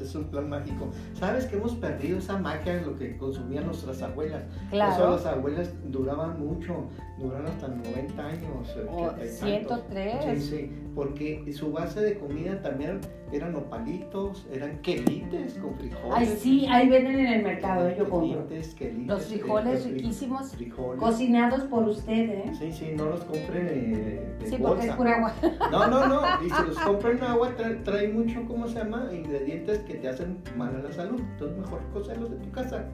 es, 0.00 0.14
un 0.14 0.24
plan 0.24 0.48
mágico. 0.48 0.88
¿Sabes 1.14 1.44
que 1.46 1.56
hemos 1.56 1.74
perdido 1.74 2.18
esa 2.18 2.38
magia 2.38 2.76
de 2.76 2.82
lo 2.82 2.96
que 2.96 3.16
consumían 3.18 3.66
nuestras 3.66 4.00
abuelas? 4.00 4.44
Claro. 4.70 4.92
Eso 4.92 5.10
las 5.10 5.26
abuelas 5.26 5.72
duraban 5.90 6.40
mucho, 6.40 6.88
duraban 7.18 7.46
hasta 7.46 7.68
90 7.68 8.26
años. 8.26 8.76
O 8.90 9.10
103. 9.20 10.24
Sí, 10.24 10.40
sí, 10.40 10.72
porque 10.94 11.52
su 11.52 11.72
base 11.72 12.00
de 12.00 12.18
comida 12.18 12.60
también 12.62 13.00
eran 13.32 13.54
opalitos, 13.54 14.46
eran 14.52 14.78
quelites 14.78 15.54
con 15.54 15.74
frijoles. 15.76 16.14
Ay, 16.14 16.26
sí, 16.40 16.66
ahí 16.66 16.88
venden 16.88 17.20
en 17.20 17.26
el 17.26 17.42
mercado, 17.42 17.88
yo 17.94 18.08
compro. 18.08 18.46
Quelites, 18.48 19.06
los 19.06 19.26
frijoles 19.26 19.84
riquísimos, 19.84 20.56
cocinados 20.98 21.62
por 21.64 21.86
usted, 21.88 22.30
¿eh? 22.30 22.52
Sí, 22.58 22.72
sí, 22.72 22.92
no 22.96 23.06
los 23.06 23.24
compren 23.24 23.68
eh, 23.68 24.36
de 24.40 24.50
Sí, 24.50 24.56
porque 24.60 24.86
es 24.86 24.94
pura 24.94 25.16
agua. 25.16 25.34
No, 25.70 25.86
no, 25.86 26.06
no, 26.06 26.22
y 26.44 26.50
si 26.50 26.62
los 26.66 26.78
compran 26.78 27.22
agua 27.22 27.50
trae, 27.84 28.08
mucho, 28.08 28.44
¿cómo 28.46 28.66
se 28.70 28.78
llama? 28.78 29.08
Ingredientes 29.12 29.80
que 29.80 29.94
te 29.94 30.08
hacen 30.08 30.38
mal 30.56 30.74
a 30.74 30.78
la 30.78 30.92
salud. 30.92 31.20
Entonces 31.20 31.58
mejor 31.58 31.80
cocerlos 31.92 32.30
de 32.30 32.36
tu 32.36 32.50
casa. 32.50 32.84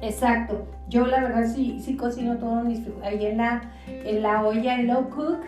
Exacto. 0.00 0.66
Yo 0.88 1.06
la 1.06 1.22
verdad 1.22 1.46
sí, 1.52 1.80
sí 1.80 1.96
cocino 1.96 2.38
todos 2.38 2.64
mis. 2.64 2.80
Ahí 3.02 3.26
en 3.26 3.38
la, 3.38 3.70
en 3.86 4.22
la 4.22 4.42
olla 4.42 4.78
en 4.78 4.88
low 4.88 5.08
cook 5.10 5.40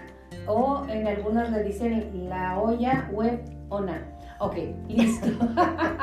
o 0.46 0.84
en 0.88 1.06
algunas 1.06 1.50
le 1.50 1.62
dicen 1.62 2.28
la 2.28 2.58
olla 2.58 3.08
web 3.12 3.40
ona. 3.68 4.02
Ok, 4.40 4.56
listo. 4.88 5.28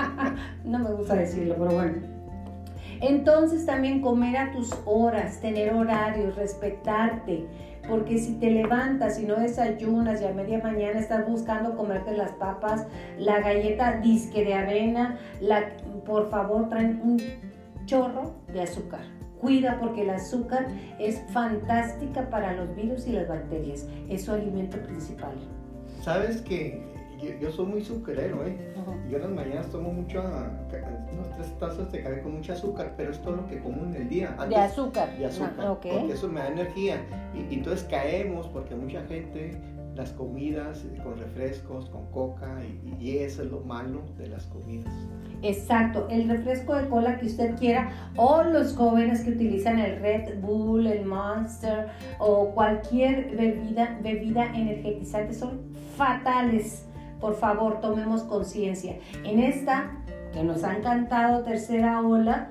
no 0.66 0.80
me 0.80 0.92
gusta 0.94 1.16
decirlo, 1.16 1.56
pero 1.58 1.72
bueno. 1.72 2.23
Entonces 3.02 3.66
también 3.66 4.02
comer 4.02 4.38
a 4.38 4.52
tus 4.52 4.72
horas, 4.86 5.40
tener 5.40 5.74
horarios, 5.74 6.36
respetarte. 6.36 7.46
Porque 7.88 8.18
si 8.18 8.36
te 8.36 8.50
levantas 8.50 9.20
y 9.20 9.26
no 9.26 9.36
desayunas 9.36 10.22
y 10.22 10.26
a 10.26 10.32
media 10.32 10.60
mañana 10.64 11.00
estás 11.00 11.28
buscando 11.28 11.76
comerte 11.76 12.16
las 12.16 12.32
papas, 12.32 12.88
la 13.18 13.42
galleta 13.42 14.00
disque 14.00 14.46
de 14.46 14.54
avena, 14.54 15.18
la, 15.42 15.76
por 16.06 16.30
favor 16.30 16.70
traen 16.70 17.02
un 17.04 17.22
chorro 17.86 18.36
de 18.54 18.62
azúcar 18.62 19.02
cuida 19.44 19.78
porque 19.78 20.04
el 20.04 20.10
azúcar 20.10 20.68
es 21.00 21.22
fantástica 21.34 22.30
para 22.30 22.54
los 22.54 22.74
virus 22.78 23.06
y 23.08 23.12
las 23.12 23.28
bacterias. 23.28 23.86
Es 24.10 24.24
su 24.24 24.32
alimento 24.32 24.78
principal. 24.82 25.34
Sabes 26.02 26.42
que 26.42 26.82
yo, 27.40 27.52
soy 27.52 27.66
muy 27.66 27.84
sucrero, 27.84 28.46
¿eh? 28.46 28.58
Yo 29.10 29.18
en 29.18 29.24
las 29.24 29.32
mañanas 29.32 29.70
tomo 29.70 29.92
mucho, 29.92 30.22
unas 30.22 31.36
tres 31.36 31.58
tazas 31.60 31.92
de 31.92 32.02
café 32.02 32.22
con 32.22 32.36
mucho 32.36 32.54
azúcar, 32.54 32.94
pero 32.98 33.12
es 33.12 33.22
todo 33.22 33.38
lo 33.38 33.48
que 33.48 33.60
como 33.60 33.84
en 33.84 33.96
el 33.96 34.10
día. 34.10 34.36
de 34.50 34.56
azúcar. 34.56 35.18
De 35.18 35.26
azúcar. 35.26 35.54
Ah, 35.60 35.78
porque 35.82 36.14
eso 36.14 36.28
me 36.28 36.40
da 36.40 36.48
energía. 36.48 37.02
Y, 37.34 37.54
y 37.54 37.58
entonces 37.58 37.86
caemos 37.90 38.48
porque 38.48 38.76
mucha 38.76 39.02
gente 39.06 39.60
las 39.96 40.12
comidas 40.12 40.84
eh, 40.86 41.00
con 41.04 41.18
refrescos, 41.18 41.90
con 41.90 42.06
coca, 42.12 42.60
y, 43.00 43.18
eso 43.18 43.44
es 43.44 43.52
lo 43.52 43.60
malo 43.62 44.02
de 44.18 44.28
las 44.28 44.46
comidas. 44.46 44.92
Exacto, 45.42 46.08
el 46.10 46.30
refresco 46.30 46.76
de 46.76 46.88
cola 46.88 47.20
que 47.20 47.26
usted 47.26 47.56
quiera, 47.58 47.92
o 48.16 48.44
los 48.44 48.76
jóvenes 48.76 49.22
que 49.22 49.32
utilizan 49.32 49.80
el 49.80 50.00
Red 50.00 50.40
Bull, 50.40 50.88
el 50.88 51.06
Monster, 51.06 51.90
o 52.20 52.50
cualquier 52.52 53.36
bebida, 53.36 54.00
bebida 54.02 54.46
energetizante, 54.56 55.34
son 55.34 55.60
fatales. 55.96 56.86
Por 57.24 57.36
favor, 57.36 57.80
tomemos 57.80 58.24
conciencia. 58.24 58.98
En 59.24 59.40
esta, 59.40 59.92
que 60.34 60.44
nos 60.44 60.66
ha 60.66 60.76
encantado, 60.76 61.42
tercera 61.44 62.02
ola, 62.02 62.50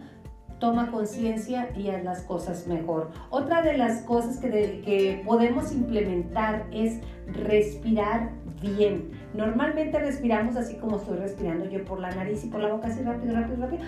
toma 0.59 0.91
conciencia 0.91 1.69
y 1.77 1.91
haz 1.91 2.03
las 2.03 2.23
cosas 2.23 2.67
mejor. 2.67 3.11
Otra 3.29 3.61
de 3.61 3.77
las 3.77 4.01
cosas 4.01 4.39
que, 4.39 4.49
que 4.83 5.23
podemos 5.27 5.73
implementar 5.73 6.69
es 6.73 7.01
respirar 7.27 8.31
bien. 8.63 9.11
Normalmente 9.35 9.99
respiramos 9.99 10.57
así 10.57 10.77
como 10.77 10.97
estoy 10.97 11.19
respirando 11.19 11.67
yo 11.69 11.85
por 11.85 12.01
la 12.01 12.11
nariz 12.15 12.43
y 12.43 12.49
por 12.49 12.63
la 12.63 12.73
boca, 12.73 12.87
así 12.87 13.03
rápido, 13.03 13.35
rápido, 13.35 13.67
rápido, 13.67 13.83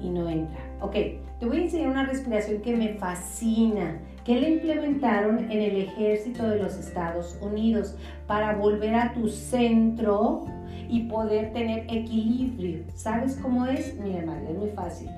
y 0.00 0.10
no 0.10 0.28
entra. 0.28 0.58
Ok, 0.80 0.94
te 1.38 1.46
voy 1.46 1.58
a 1.58 1.62
enseñar 1.62 1.90
una 1.90 2.04
respiración 2.04 2.62
que 2.62 2.76
me 2.76 2.94
fascina, 2.94 4.00
que 4.26 4.40
le 4.40 4.50
implementaron 4.50 5.38
en 5.52 5.62
el 5.62 5.82
ejército 5.82 6.48
de 6.48 6.58
los 6.58 6.76
Estados 6.76 7.38
Unidos 7.40 7.96
para 8.26 8.56
volver 8.56 8.96
a 8.96 9.14
tu 9.14 9.28
centro 9.28 10.46
y 10.88 11.04
poder 11.04 11.52
tener 11.52 11.84
equilibrio. 11.88 12.82
¿Sabes 12.96 13.38
cómo 13.40 13.66
es? 13.66 13.96
Mira, 14.00 14.26
madre, 14.26 14.50
es 14.50 14.58
muy 14.58 14.70
fácil. 14.70 15.08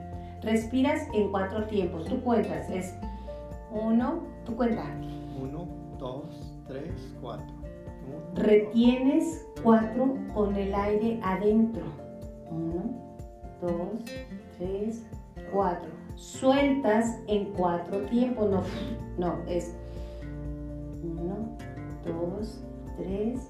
Respiras 0.42 1.08
en 1.14 1.30
cuatro 1.30 1.64
tiempos. 1.64 2.04
Tú 2.04 2.20
cuentas. 2.20 2.68
Es 2.68 2.94
uno, 3.72 4.24
tú 4.44 4.54
cuentas. 4.54 4.86
Uno, 5.40 5.66
dos, 5.98 6.26
tres, 6.66 6.92
cuatro. 7.22 7.56
Retienes 8.34 9.46
cuatro 9.62 10.18
con 10.34 10.54
el 10.54 10.74
aire 10.74 11.18
adentro. 11.22 11.84
Uno, 12.50 13.16
dos, 13.62 14.04
tres, 14.58 15.06
cuatro. 15.50 15.97
Sueltas 16.18 17.16
en 17.28 17.52
cuatro 17.52 17.98
tiempos. 18.06 18.50
No, 18.50 18.62
no, 19.18 19.38
es 19.46 19.74
uno, 21.02 21.56
dos, 22.04 22.60
tres, 22.96 23.48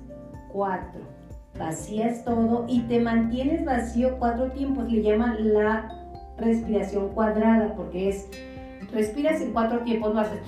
cuatro. 0.53 1.01
Vacías 1.59 2.25
todo 2.25 2.67
y 2.69 2.83
te 2.83 3.01
mantienes 3.01 3.65
vacío 3.65 4.19
cuatro 4.19 4.51
tiempos. 4.53 4.93
Le 4.93 5.03
llaman 5.03 5.55
la 5.55 5.89
respiración 6.37 7.09
cuadrada, 7.15 7.75
porque 7.75 8.11
es, 8.11 8.29
respiras 8.93 9.41
en 9.41 9.53
cuatro 9.53 9.81
tiempos, 9.81 10.15
no 10.15 10.21
haces, 10.21 10.41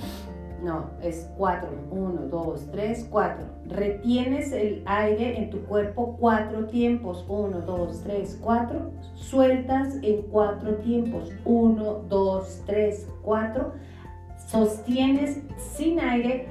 no, 0.62 0.90
es 1.02 1.30
cuatro, 1.36 1.70
uno, 1.90 2.22
dos, 2.28 2.66
tres, 2.70 3.06
cuatro. 3.10 3.46
Retienes 3.66 4.52
el 4.52 4.82
aire 4.86 5.38
en 5.38 5.50
tu 5.50 5.60
cuerpo 5.64 6.16
cuatro 6.18 6.66
tiempos, 6.66 7.24
uno, 7.28 7.60
dos, 7.60 8.02
tres, 8.02 8.38
cuatro. 8.42 8.90
Sueltas 9.14 9.96
en 10.02 10.22
cuatro 10.22 10.76
tiempos, 10.76 11.32
uno, 11.44 12.04
dos, 12.08 12.62
tres, 12.66 13.08
cuatro. 13.22 13.72
Sostienes 14.48 15.42
sin 15.56 16.00
aire 16.00 16.48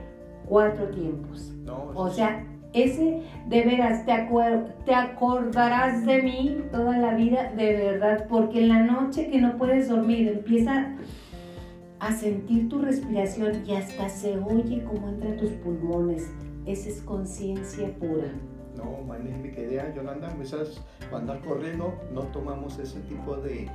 cuatro 0.47 0.87
tiempos. 0.89 1.53
o 1.93 2.09
sea, 2.09 2.45
ese 2.73 3.21
de 3.47 3.63
veras 3.63 4.05
te, 4.05 4.13
te 4.85 4.93
acordarás 4.93 6.05
de 6.05 6.21
mí 6.21 6.57
toda 6.71 6.97
la 6.97 7.13
vida, 7.13 7.51
de 7.55 7.73
verdad, 7.73 8.25
porque 8.29 8.59
en 8.59 8.69
la 8.69 8.83
noche 8.83 9.29
que 9.29 9.41
no 9.41 9.57
puedes 9.57 9.89
dormir 9.89 10.27
empieza 10.27 10.95
a 11.99 12.13
sentir 12.13 12.69
tu 12.69 12.79
respiración 12.79 13.63
y 13.65 13.73
hasta 13.73 14.09
se 14.09 14.37
oye 14.37 14.83
cómo 14.83 15.09
entra 15.09 15.29
en 15.29 15.37
tus 15.37 15.51
pulmones. 15.51 16.29
Esa 16.65 16.89
es 16.89 17.01
conciencia 17.01 17.93
pura. 17.99 18.31
No, 18.75 19.03
magnífica 19.05 19.61
idea, 19.61 19.93
Yolanda. 19.93 20.35
Esas, 20.41 20.81
cuando 21.09 21.33
andar 21.33 21.47
corriendo 21.47 21.93
no 22.13 22.21
tomamos 22.23 22.77
ese 22.79 22.99
tipo 23.01 23.35
de, 23.37 23.69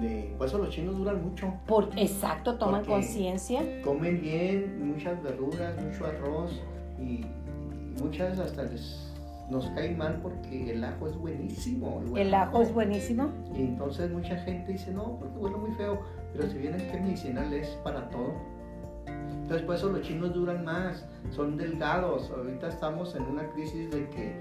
de... 0.00 0.34
Por 0.36 0.46
eso 0.46 0.58
los 0.58 0.70
chinos 0.70 0.96
duran 0.98 1.22
mucho. 1.22 1.52
Por, 1.66 1.88
exacto, 1.96 2.58
toman 2.58 2.84
conciencia. 2.84 3.62
Comen 3.82 4.20
bien, 4.20 4.92
muchas 4.92 5.22
verduras, 5.22 5.74
mucho 5.82 6.06
arroz 6.06 6.60
y 6.98 7.24
muchas 8.02 8.38
hasta 8.38 8.64
les 8.64 9.09
nos 9.50 9.66
cae 9.70 9.94
mal 9.94 10.20
porque 10.22 10.70
el 10.70 10.84
ajo 10.84 11.08
es 11.08 11.16
buenísimo. 11.16 12.02
El, 12.16 12.32
ajo, 12.32 12.62
es 12.62 12.72
buenísimo. 12.72 13.30
Y 13.54 13.62
entonces 13.62 14.10
mucha 14.10 14.36
gente 14.38 14.72
dice, 14.72 14.92
no, 14.92 15.18
porque 15.18 15.38
huele 15.38 15.56
muy 15.56 15.72
feo, 15.72 16.00
pero 16.32 16.48
si 16.48 16.58
vienen 16.58 16.90
que 16.90 17.00
medicinal 17.00 17.52
es 17.52 17.68
para 17.82 18.08
todo. 18.10 18.34
Entonces 19.06 19.66
por 19.66 19.74
eso 19.74 19.88
los 19.90 20.02
chinos 20.02 20.32
duran 20.32 20.64
más, 20.64 21.04
son 21.30 21.56
delgados. 21.56 22.30
Ahorita 22.30 22.68
estamos 22.68 23.16
en 23.16 23.22
una 23.22 23.48
crisis 23.50 23.90
de 23.90 24.08
que, 24.10 24.34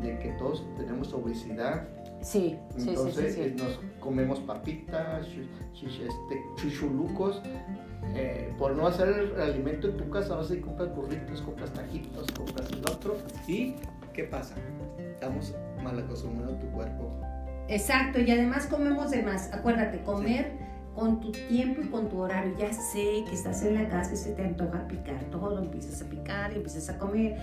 de 0.00 0.18
que 0.18 0.30
todos 0.38 0.64
tenemos 0.76 1.12
obesidad. 1.12 1.86
Sí, 2.20 2.58
Entonces 2.76 3.34
sí, 3.34 3.42
sí, 3.42 3.54
sí, 3.56 3.62
nos 3.62 3.78
comemos 4.00 4.40
papitas, 4.40 5.26
este, 5.72 6.42
chuchulucos. 6.56 7.40
Eh, 8.14 8.52
por 8.58 8.74
no 8.74 8.86
hacer 8.86 9.08
el 9.08 9.40
alimento 9.40 9.88
en 9.88 9.96
tu 9.96 10.08
casa, 10.10 10.34
vas 10.36 10.50
y 10.50 10.60
compras 10.60 10.94
burritos, 10.94 11.42
compras 11.42 11.72
tajitos, 11.72 12.26
compras 12.32 12.68
el 12.72 12.80
otro. 12.80 13.16
¿Y 13.46 13.74
qué 14.16 14.24
pasa? 14.24 14.54
Estamos 14.98 15.54
mal 15.84 15.98
acostumbrando 15.98 16.54
tu 16.56 16.66
cuerpo. 16.72 17.12
Exacto, 17.68 18.18
y 18.20 18.30
además 18.30 18.66
comemos 18.66 19.10
de 19.10 19.22
más. 19.22 19.52
Acuérdate, 19.52 20.02
comer 20.02 20.52
con 20.94 21.20
tu 21.20 21.30
tiempo 21.32 21.82
y 21.82 21.88
con 21.88 22.08
tu 22.08 22.20
horario. 22.20 22.56
Ya 22.58 22.72
sé 22.72 23.24
que 23.28 23.34
estás 23.34 23.62
en 23.62 23.74
la 23.74 23.88
casa 23.88 24.14
y 24.14 24.16
se 24.16 24.32
te 24.32 24.42
antoja 24.42 24.88
picar 24.88 25.22
todo, 25.30 25.58
empiezas 25.62 26.00
a 26.00 26.06
picar 26.06 26.52
y 26.52 26.56
empiezas 26.56 26.88
a 26.88 26.98
comer 26.98 27.36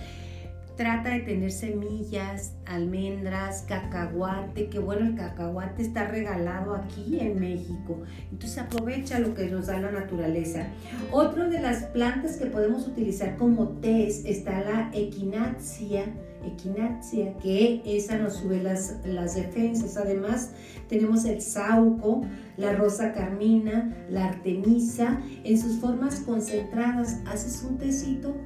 Trata 0.76 1.10
de 1.10 1.20
tener 1.20 1.52
semillas, 1.52 2.56
almendras, 2.66 3.64
cacahuate, 3.68 4.68
que 4.70 4.80
bueno, 4.80 5.06
el 5.06 5.14
cacahuate 5.14 5.82
está 5.82 6.08
regalado 6.08 6.74
aquí 6.74 7.20
en 7.20 7.38
México. 7.38 8.02
Entonces 8.32 8.58
aprovecha 8.58 9.20
lo 9.20 9.34
que 9.34 9.46
nos 9.46 9.68
da 9.68 9.78
la 9.78 9.92
naturaleza. 9.92 10.66
Otra 11.12 11.48
de 11.48 11.60
las 11.60 11.84
plantas 11.84 12.38
que 12.38 12.46
podemos 12.46 12.88
utilizar 12.88 13.36
como 13.36 13.68
té 13.68 14.08
está 14.08 14.62
la 14.62 14.90
equinacia, 14.92 16.06
equinacia, 16.46 17.36
que 17.38 17.82
esa 17.84 18.18
nos 18.18 18.34
sube 18.34 18.62
las, 18.62 18.96
las 19.04 19.34
defensas. 19.34 19.96
Además, 19.96 20.52
tenemos 20.88 21.24
el 21.24 21.40
sauco, 21.40 22.22
la 22.56 22.74
rosa 22.74 23.12
carmina, 23.12 23.94
la 24.10 24.26
artemisa, 24.26 25.20
en 25.44 25.58
sus 25.58 25.78
formas 25.78 26.20
concentradas. 26.20 27.20
Haces 27.26 27.62
un 27.68 27.78
tecito 27.78 28.36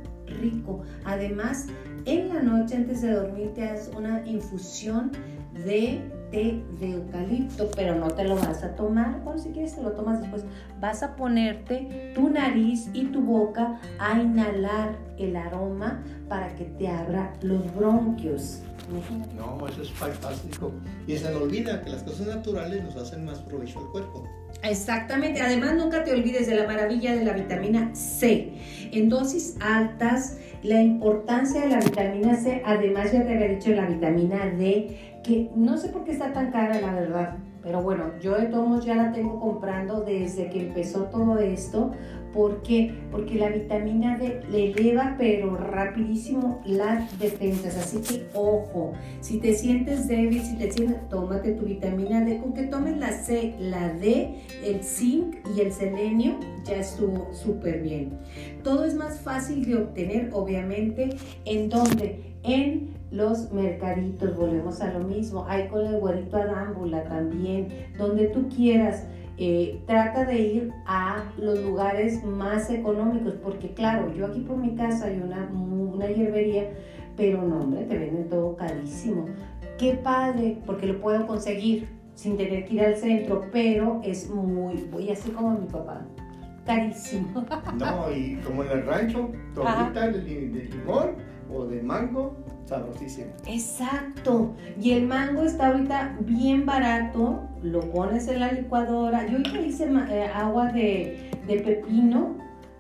rico. 0.40 0.83
Además, 1.05 1.67
en 2.05 2.28
la 2.28 2.43
noche 2.43 2.76
antes 2.76 3.02
de 3.02 3.12
dormir 3.12 3.52
te 3.55 3.64
haces 3.64 3.95
una 3.95 4.26
infusión 4.26 5.12
de 5.64 6.00
té 6.31 6.63
de 6.81 6.93
eucalipto, 6.93 7.71
pero 7.77 7.95
no 7.95 8.09
te 8.09 8.25
lo 8.25 8.37
vas 8.37 8.63
a 8.63 8.75
tomar. 8.75 9.21
Bueno, 9.23 9.39
si 9.39 9.51
quieres 9.51 9.75
te 9.75 9.83
lo 9.83 9.93
tomas 9.93 10.21
después. 10.21 10.45
Vas 10.81 11.03
a 11.03 11.17
ponerte 11.17 12.13
tu 12.15 12.29
nariz 12.31 12.89
y 12.93 13.07
tu 13.07 13.21
boca 13.21 13.81
a 13.99 14.21
inhalar 14.21 14.97
el 15.19 15.37
aroma 15.37 16.03
para 16.29 16.55
que 16.57 16.65
te 16.65 16.89
abra 16.89 17.33
los 17.43 17.75
bronquios. 17.75 18.63
No, 19.37 19.69
eso 19.69 19.83
es 19.83 19.91
fantástico. 19.91 20.73
Y 21.07 21.17
se 21.17 21.31
nos 21.31 21.43
olvida 21.43 21.83
que 21.83 21.91
las 21.91 22.03
cosas 22.03 22.27
naturales 22.27 22.83
nos 22.83 22.97
hacen 22.97 23.25
más 23.25 23.39
provecho 23.41 23.81
al 23.81 23.87
cuerpo. 23.91 24.27
Exactamente. 24.63 25.43
Además, 25.43 25.75
nunca 25.75 26.05
te 26.05 26.13
olvides 26.13 26.47
de 26.47 26.57
la 26.57 26.67
maravilla 26.67 27.15
de 27.15 27.25
la 27.25 27.35
vitamina 27.35 27.95
C. 27.95 28.53
En 28.93 29.09
dosis 29.09 29.57
altas, 29.61 30.39
la 30.63 30.81
importancia 30.83 31.61
de 31.61 31.69
la 31.69 31.81
vitamina 31.81 32.35
C, 32.35 32.63
además 32.65 33.13
ya 33.13 33.25
te 33.25 33.35
había 33.35 33.49
dicho 33.49 33.71
la 33.71 33.87
vitamina 33.87 34.47
D, 34.47 35.18
que 35.29 35.51
no 35.55 35.77
sé 35.77 35.91
por 35.91 36.05
qué 36.05 36.13
está 36.13 36.33
tan 36.33 36.51
cara, 36.51 36.81
la 36.81 36.95
verdad. 36.95 37.37
Pero 37.63 37.83
bueno, 37.83 38.13
yo 38.21 38.35
de 38.35 38.47
todos 38.47 38.85
ya 38.85 38.95
la 38.95 39.13
tengo 39.13 39.39
comprando 39.39 40.01
desde 40.01 40.49
que 40.49 40.69
empezó 40.69 41.05
todo 41.05 41.39
esto, 41.39 41.93
¿Por 42.33 42.63
qué? 42.63 42.95
Porque 43.11 43.37
la 43.37 43.49
vitamina 43.49 44.19
D 44.19 44.43
le 44.51 44.73
eleva 44.73 45.17
pero 45.19 45.57
rapidísimo 45.57 46.61
las 46.67 47.19
defensas. 47.19 47.77
Así 47.77 47.99
que 47.99 48.27
ojo, 48.35 48.93
si 49.21 49.39
te 49.39 49.55
sientes 49.55 50.07
débil, 50.09 50.43
si 50.43 50.57
te 50.57 50.71
sientes, 50.71 51.09
tómate 51.09 51.53
tu 51.53 51.65
vitamina 51.65 52.21
D. 52.25 52.39
Con 52.39 52.53
que 52.53 52.65
tomes 52.65 52.99
la 52.99 53.13
C, 53.13 53.55
la 53.59 53.93
D, 53.95 54.35
el 54.63 54.85
zinc 54.85 55.37
y 55.57 55.63
el 55.63 55.73
selenio, 55.73 56.39
ya 56.65 56.77
estuvo 56.77 57.33
súper 57.33 57.81
bien. 57.81 58.19
Todo 58.63 58.85
es 58.85 58.95
más 58.95 59.21
fácil 59.21 59.65
de 59.65 59.77
obtener, 59.77 60.31
obviamente, 60.33 61.17
en 61.47 61.71
donde 61.71 62.37
en 62.43 62.98
los 63.11 63.53
mercaditos, 63.53 64.37
volvemos 64.37 64.81
a 64.81 64.93
lo 64.93 65.00
mismo, 65.00 65.47
hay 65.49 65.69
con 65.69 65.87
el 65.87 65.99
güerito 65.99 66.37
adámbula 66.37 67.05
también, 67.05 67.69
donde 67.97 68.27
tú 68.27 68.49
quieras 68.49 69.07
eh, 69.41 69.81
trata 69.87 70.25
de 70.25 70.37
ir 70.37 70.73
a 70.85 71.23
los 71.38 71.62
lugares 71.62 72.25
más 72.25 72.71
económicos, 72.71 73.35
porque 73.43 73.73
claro, 73.73 74.12
yo 74.12 74.27
aquí 74.27 74.41
por 74.41 74.57
mi 74.57 74.75
casa 74.75 75.07
hay 75.07 75.21
una, 75.21 75.49
una 75.53 76.09
hierbería, 76.09 76.71
pero 77.17 77.43
no, 77.43 77.61
hombre, 77.61 77.85
te 77.85 77.97
venden 77.97 78.29
todo 78.29 78.57
carísimo. 78.57 79.27
Qué 79.79 79.95
padre, 79.95 80.59
porque 80.67 80.87
lo 80.87 81.00
puedo 81.00 81.25
conseguir 81.29 81.88
sin 82.15 82.37
tener 82.37 82.67
que 82.67 82.75
ir 82.75 82.81
al 82.81 82.97
centro, 82.97 83.45
pero 83.53 84.00
es 84.03 84.29
muy, 84.29 84.88
voy 84.91 85.09
así 85.11 85.31
como 85.31 85.53
mi 85.53 85.67
papá, 85.67 86.05
carísimo. 86.67 87.47
No, 87.79 88.11
y 88.11 88.41
como 88.45 88.65
en 88.65 88.73
el 88.73 88.87
rancho, 88.87 89.31
tortita 89.55 90.09
de, 90.09 90.21
de 90.21 90.65
limón 90.65 91.38
o 91.52 91.67
de 91.67 91.83
mango, 91.83 92.37
sabrosísimo. 92.67 93.33
Exacto. 93.47 94.55
Y 94.81 94.93
el 94.93 95.07
mango 95.07 95.43
está 95.43 95.69
ahorita 95.69 96.17
bien 96.21 96.67
barato, 96.67 97.40
lo 97.62 97.81
pones 97.90 98.28
en 98.28 98.40
la 98.40 98.52
licuadora. 98.52 99.26
Yo 99.26 99.38
ya 99.38 99.61
hice 99.61 99.85
eh, 100.11 100.26
agua 100.35 100.73
de, 100.73 101.31
de, 101.47 101.61
pepino 101.61 102.37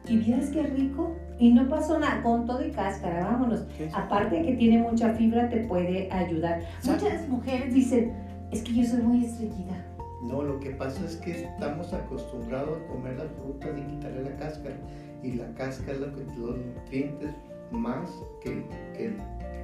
y 0.06 0.18
vieras 0.18 0.50
qué 0.50 0.62
rico. 0.62 1.16
Y 1.38 1.52
no 1.52 1.68
pasó 1.68 1.98
nada, 2.00 2.20
con 2.22 2.46
todo 2.46 2.66
y 2.66 2.72
cáscara, 2.72 3.24
vámonos. 3.24 3.64
Aparte 3.94 4.36
de 4.36 4.42
que 4.42 4.52
tiene 4.54 4.78
mucha 4.78 5.14
fibra, 5.14 5.48
te 5.48 5.58
puede 5.58 6.10
ayudar. 6.10 6.62
Muchas 6.84 7.28
mujeres 7.28 7.72
dicen, 7.72 8.12
es 8.50 8.62
que 8.62 8.74
yo 8.74 8.84
soy 8.84 9.02
muy 9.02 9.24
estreñida. 9.24 9.84
No, 10.22 10.42
lo 10.42 10.58
que 10.58 10.70
pasa 10.70 11.04
es 11.04 11.16
que 11.16 11.44
estamos 11.44 11.92
acostumbrados 11.92 12.76
a 12.78 12.86
comer 12.88 13.16
las 13.16 13.28
frutas 13.40 13.70
y 13.78 13.82
quitarle 13.82 14.24
la 14.24 14.36
cáscara. 14.36 14.76
Y 15.22 15.32
la 15.32 15.46
cáscara 15.54 15.92
es 15.92 16.00
lo 16.00 16.12
que 16.12 16.24
los 16.36 16.58
nutrientes 16.58 17.30
más 17.70 18.10
que, 18.40 18.64
que 18.96 19.12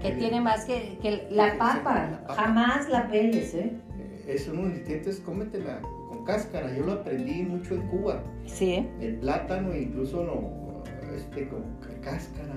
que 0.05 0.13
tiene 0.13 0.41
más 0.41 0.65
que, 0.67 0.99
que 1.01 1.27
la, 1.31 1.57
papa. 1.57 2.21
Jamás 2.29 2.89
la 2.91 3.09
peles, 3.09 3.55
¿eh? 3.55 3.73
eh 3.99 4.25
es 4.27 4.49
unos 4.49 4.73
nutrientes, 4.73 5.21
cómetela 5.21 5.81
con 6.09 6.25
cáscara. 6.25 6.75
Yo 6.77 6.85
lo 6.85 6.93
aprendí 6.93 7.43
mucho 7.43 7.75
en 7.75 7.89
Cuba. 7.89 8.23
Sí. 8.45 8.87
El 9.01 9.17
plátano, 9.17 9.75
incluso 9.75 10.23
lo, 10.25 10.83
este, 11.15 11.49
con 11.49 11.65
cáscara. 12.03 12.55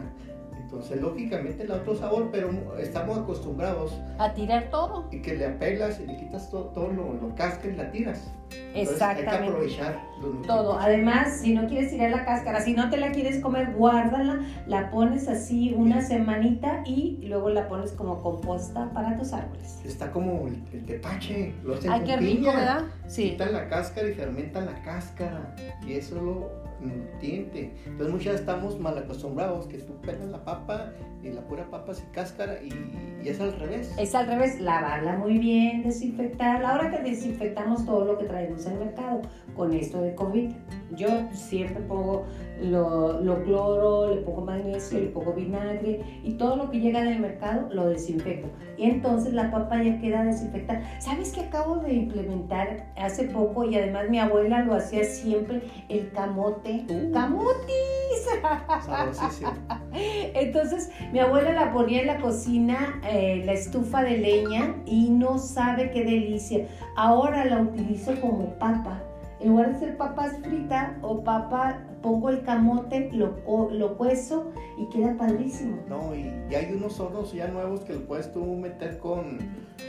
Entonces, 0.68 1.00
lógicamente 1.00 1.66
da 1.66 1.76
otro 1.76 1.96
sabor, 1.96 2.28
pero 2.30 2.78
estamos 2.78 3.20
acostumbrados 3.20 3.98
a 4.18 4.34
tirar 4.34 4.70
todo. 4.70 5.08
Y 5.14 5.22
que 5.22 5.34
le 5.38 5.46
apelas 5.46 6.02
y 6.02 6.08
le 6.08 6.18
quitas 6.18 6.52
todo, 6.52 6.66
todo 6.66 6.90
lo, 6.90 7.14
lo 7.14 7.34
cáscara 7.36 7.74
y 7.74 7.78
la 7.78 7.90
tiras. 7.90 8.30
Exactamente. 8.74 9.30
Hay 9.30 9.40
que 9.40 9.46
aprovechar 9.46 10.02
todo. 10.46 10.78
Además, 10.78 11.40
si 11.42 11.54
no 11.54 11.68
quieres 11.68 11.92
tirar 11.92 12.12
la 12.12 12.26
cáscara, 12.26 12.62
si 12.62 12.74
no 12.74 12.90
te 12.90 12.98
la 12.98 13.12
quieres 13.12 13.40
comer, 13.40 13.74
guárdala, 13.74 14.42
la 14.68 14.92
pones 14.92 15.28
así 15.28 15.74
una 15.74 16.02
semanita 16.02 16.84
y 16.86 17.18
luego 17.28 17.50
la 17.50 17.68
pones 17.68 17.92
como 17.94 18.22
composta 18.22 18.92
para 18.94 19.18
tus 19.18 19.34
árboles. 19.34 19.80
Está 19.86 20.12
como 20.12 20.48
el, 20.48 20.86
tepache, 20.86 21.54
lo 21.64 21.76
hacen 21.76 21.92
Ay, 21.92 22.02
qué 22.06 22.18
rico, 22.18 22.48
¿verdad? 22.48 22.84
Sí. 23.08 23.32
Quitan 23.32 23.54
la 23.54 23.68
cáscara 23.70 24.10
y 24.10 24.14
fermentan 24.14 24.66
la 24.66 24.82
cáscara. 24.82 25.56
Y 25.86 25.94
eso 25.94 26.22
lo 26.22 26.57
nutriente. 26.82 27.72
Entonces 27.86 28.14
muchas 28.14 28.36
estamos 28.36 28.80
mal 28.80 28.98
acostumbrados 28.98 29.68
que 29.68 29.78
tú 29.80 29.94
pelas 30.02 30.28
la 30.30 30.44
papa 30.44 30.94
y 31.24 31.30
la 31.30 31.42
pura 31.42 31.70
papa 31.70 31.94
sin 31.94 32.08
cáscara 32.10 32.60
y, 32.62 32.70
es 33.28 33.40
al 33.42 33.60
revés. 33.60 33.94
Es 33.98 34.16
al 34.16 34.28
revés, 34.28 34.60
lavarla 34.62 35.18
muy 35.18 35.38
bien, 35.38 35.84
desinfectarla. 35.84 36.70
Ahora 36.70 36.92
que 36.92 37.10
desinfectamos 37.10 37.86
todo 37.86 38.06
lo 38.06 38.18
que 38.18 38.26
traemos 38.26 38.66
el 38.66 38.80
mercado 38.80 39.22
con 39.56 39.74
esto 39.74 40.02
de 40.02 40.16
COVID, 40.16 40.52
yo 40.96 41.08
siempre 41.34 41.82
pongo 41.84 42.26
lo, 42.62 43.22
lo, 43.22 43.44
cloro, 43.44 44.14
le 44.14 44.22
pongo 44.22 44.42
magnesio, 44.42 45.00
le 45.00 45.08
pongo 45.08 45.34
vinagre 45.34 46.02
y 46.24 46.34
todo 46.34 46.56
lo 46.56 46.70
que 46.70 46.80
llega 46.80 47.04
del 47.04 47.20
mercado 47.20 47.70
lo 47.72 47.88
desinfecto. 47.88 48.50
Y 48.78 48.86
entonces 48.86 49.34
la 49.34 49.52
papa 49.52 49.82
ya 49.82 50.00
queda 50.00 50.24
desinfectada. 50.24 50.82
¿Sabes 51.00 51.32
qué 51.32 51.42
acabo 51.42 51.78
de 51.78 51.94
implementar 51.94 52.88
hace 52.98 53.26
poco 53.26 53.64
y 53.66 53.76
además 53.76 54.10
mi 54.10 54.20
abuela 54.20 54.64
lo 54.64 54.76
hacía 54.76 55.04
siempre? 55.04 55.62
El 55.90 56.12
camote. 56.12 56.86
Uh. 56.90 57.12
¡Camotis! 57.12 57.58
entonces 60.34 60.92
mi 61.12 61.20
abuela 61.20 61.52
la 61.54 61.74
ponía 61.74 62.02
en 62.02 62.08
la 62.08 62.20
cocina, 62.20 63.00
eh, 63.10 63.44
la 63.46 63.54
estufa 63.54 64.04
de 64.04 64.18
leña 64.18 64.76
y 64.86 65.10
no 65.10 65.38
sabe 65.38 65.92
qué 65.92 66.04
delicia. 66.04 66.68
Ahora 66.96 67.46
la 67.46 67.62
utilizo 67.62 68.20
como 68.22 68.46
papa 68.60 69.02
en 69.40 69.50
lugar 69.50 69.74
de 69.74 69.80
ser 69.80 69.98
papas 69.98 70.38
frita 70.44 70.98
o 71.02 71.24
papa, 71.24 71.80
pongo 72.02 72.30
el 72.30 72.44
camote, 72.44 73.10
lo, 73.14 73.36
lo 73.72 73.98
cuezo 73.98 74.52
y 74.78 74.88
queda 74.90 75.16
padrísimo. 75.18 75.78
No, 75.88 76.16
y, 76.16 76.32
hay 76.56 76.74
unos 76.74 77.00
hornos 77.00 77.34
ya 77.34 77.48
nuevos 77.48 77.82
que 77.82 77.94
lo 77.94 78.02
puedes 78.02 78.32
tú 78.32 78.44
meter 78.44 78.98
con, 79.00 79.40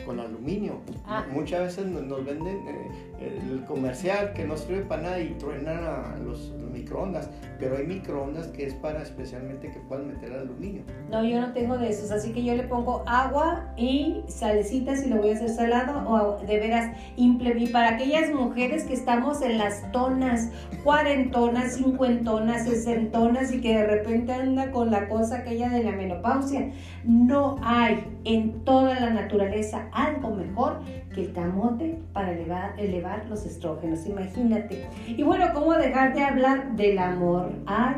con 0.05 0.21
aluminio. 0.21 0.81
Ah. 1.07 1.25
Muchas 1.31 1.61
veces 1.61 1.87
nos, 1.87 2.25
venden 2.25 2.69
eh, 2.69 3.41
el 3.51 3.65
comercial 3.65 4.33
que 4.33 4.45
no 4.45 4.57
sirve 4.57 4.83
para 4.83 5.03
nada 5.03 5.21
y 5.21 5.35
truenan 5.39 5.85
a 5.85 6.17
los, 6.25 6.53
microondas, 6.73 7.31
pero 7.59 7.77
hay 7.77 7.87
microondas 7.87 8.47
que 8.49 8.67
es 8.67 8.75
para 8.75 9.03
especialmente 9.03 9.71
que 9.71 9.81
puedan 9.81 10.09
meter 10.09 10.33
aluminio. 10.33 10.83
No, 11.11 11.25
yo 11.25 11.41
no 11.41 11.53
tengo 11.53 11.77
de 11.77 11.91
esos, 11.91 12.11
así 12.11 12.33
que 12.33 12.45
yo 12.45 12.55
le 12.55 12.65
pongo 12.65 13.03
agua 13.07 13.73
y 13.77 14.23
salecitas 14.29 15.05
y 15.05 15.09
lo 15.09 15.17
voy 15.17 15.31
a 15.31 15.35
hacer 15.35 15.51
salado 15.51 16.09
o 16.09 16.39
de 16.47 16.59
veras 16.59 16.97
y 17.17 17.29
para 17.73 17.91
aquellas 17.91 18.33
mujeres 18.33 18.85
que 18.85 18.95
estamos 18.95 19.43
en 19.43 19.59
las 19.59 19.91
tonas, 19.93 20.51
cuarentonas, 20.85 21.77
cincuentonas, 21.77 22.65
sesentonas 22.65 23.53
y 23.53 23.61
que 23.61 23.77
de 23.77 23.87
repente 23.87 24.33
anda 24.33 24.71
con 24.71 24.91
la 24.91 25.09
cosa 25.09 25.39
aquella 25.39 25.69
de 25.69 25.83
la 25.83 25.93
menopausia. 25.93 26.71
No 27.05 27.57
hay 27.63 28.05
en 28.25 28.65
toda 28.65 28.99
la 29.01 29.11
naturaleza 29.11 29.89
algo 29.93 30.35
mejor 30.35 30.81
que 31.19 31.25
el 31.25 31.33
camote 31.33 31.99
para 32.13 32.33
elevar, 32.33 32.79
elevar 32.79 33.27
los 33.29 33.45
estrógenos, 33.45 34.07
imagínate. 34.07 34.87
Y 35.09 35.23
bueno, 35.25 35.47
¿cómo 35.53 35.75
dejar 35.75 36.15
de 36.15 36.23
hablar 36.23 36.77
del 36.77 36.99
amor? 36.99 37.53
Ah, 37.67 37.97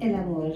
el 0.00 0.14
amor. 0.14 0.52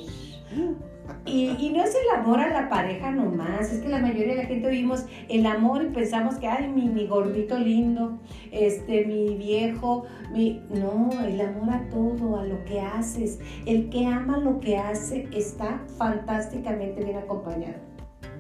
Y, 1.26 1.70
no 1.74 1.82
es 1.82 1.94
el 1.94 2.18
amor 2.18 2.40
a 2.40 2.48
la 2.48 2.68
pareja 2.70 3.10
nomás, 3.10 3.70
es 3.70 3.80
que 3.80 3.88
la 3.88 3.98
mayoría 3.98 4.28
de 4.28 4.36
la 4.36 4.44
gente 4.44 4.68
oímos 4.68 5.04
el 5.28 5.44
amor 5.44 5.82
y 5.82 5.88
pensamos 5.88 6.36
que, 6.36 6.46
ay, 6.48 6.68
mi, 6.68 6.88
mi 6.88 7.06
gordito 7.06 7.58
lindo, 7.58 8.18
este, 8.50 9.04
mi 9.04 9.36
viejo, 9.36 10.06
mi... 10.32 10.62
No, 10.70 11.10
el 11.26 11.40
amor 11.40 11.70
a 11.70 11.88
todo, 11.90 12.38
a 12.38 12.44
lo 12.44 12.64
que 12.64 12.80
haces. 12.80 13.38
El 13.66 13.90
que 13.90 14.06
ama 14.06 14.38
lo 14.38 14.60
que 14.60 14.78
hace 14.78 15.28
está 15.32 15.82
fantásticamente 15.98 17.04
bien 17.04 17.18
acompañado. 17.18 17.76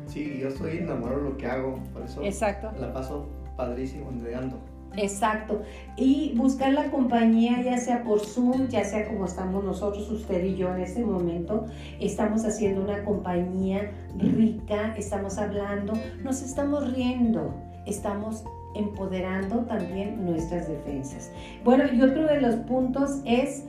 Sí, 0.06 0.38
yo 0.40 0.48
estoy 0.48 0.78
enamorado 0.78 1.22
de 1.22 1.30
lo 1.30 1.36
que 1.36 1.46
hago, 1.46 1.78
por 1.92 2.02
eso 2.02 2.22
Exacto. 2.22 2.72
la 2.80 2.92
paso 2.94 3.28
padrísimo 3.58 4.08
entregando. 4.10 4.56
Exacto. 4.96 5.62
Y 5.96 6.32
buscar 6.36 6.72
la 6.72 6.90
compañía, 6.90 7.60
ya 7.62 7.76
sea 7.76 8.04
por 8.04 8.20
Zoom, 8.20 8.68
ya 8.68 8.84
sea 8.84 9.06
como 9.06 9.26
estamos 9.26 9.62
nosotros, 9.62 10.10
usted 10.10 10.42
y 10.44 10.56
yo 10.56 10.74
en 10.74 10.80
este 10.80 11.04
momento, 11.04 11.66
estamos 12.00 12.44
haciendo 12.44 12.82
una 12.82 13.04
compañía 13.04 13.92
rica, 14.16 14.94
estamos 14.96 15.36
hablando, 15.38 15.92
nos 16.22 16.40
estamos 16.40 16.94
riendo, 16.94 17.54
estamos 17.84 18.44
empoderando 18.74 19.64
también 19.66 20.24
nuestras 20.24 20.68
defensas. 20.68 21.32
Bueno, 21.64 21.84
y 21.92 22.00
otro 22.00 22.26
de 22.26 22.40
los 22.40 22.54
puntos 22.56 23.20
es 23.24 23.64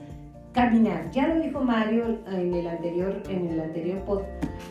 caminar. 0.52 1.10
Ya 1.12 1.28
lo 1.28 1.40
dijo 1.40 1.60
Mario 1.60 2.18
en 2.30 2.54
el 2.54 2.66
anterior, 2.66 3.22
en 3.28 3.48
el 3.48 3.60
anterior 3.60 3.98
pod, 4.00 4.22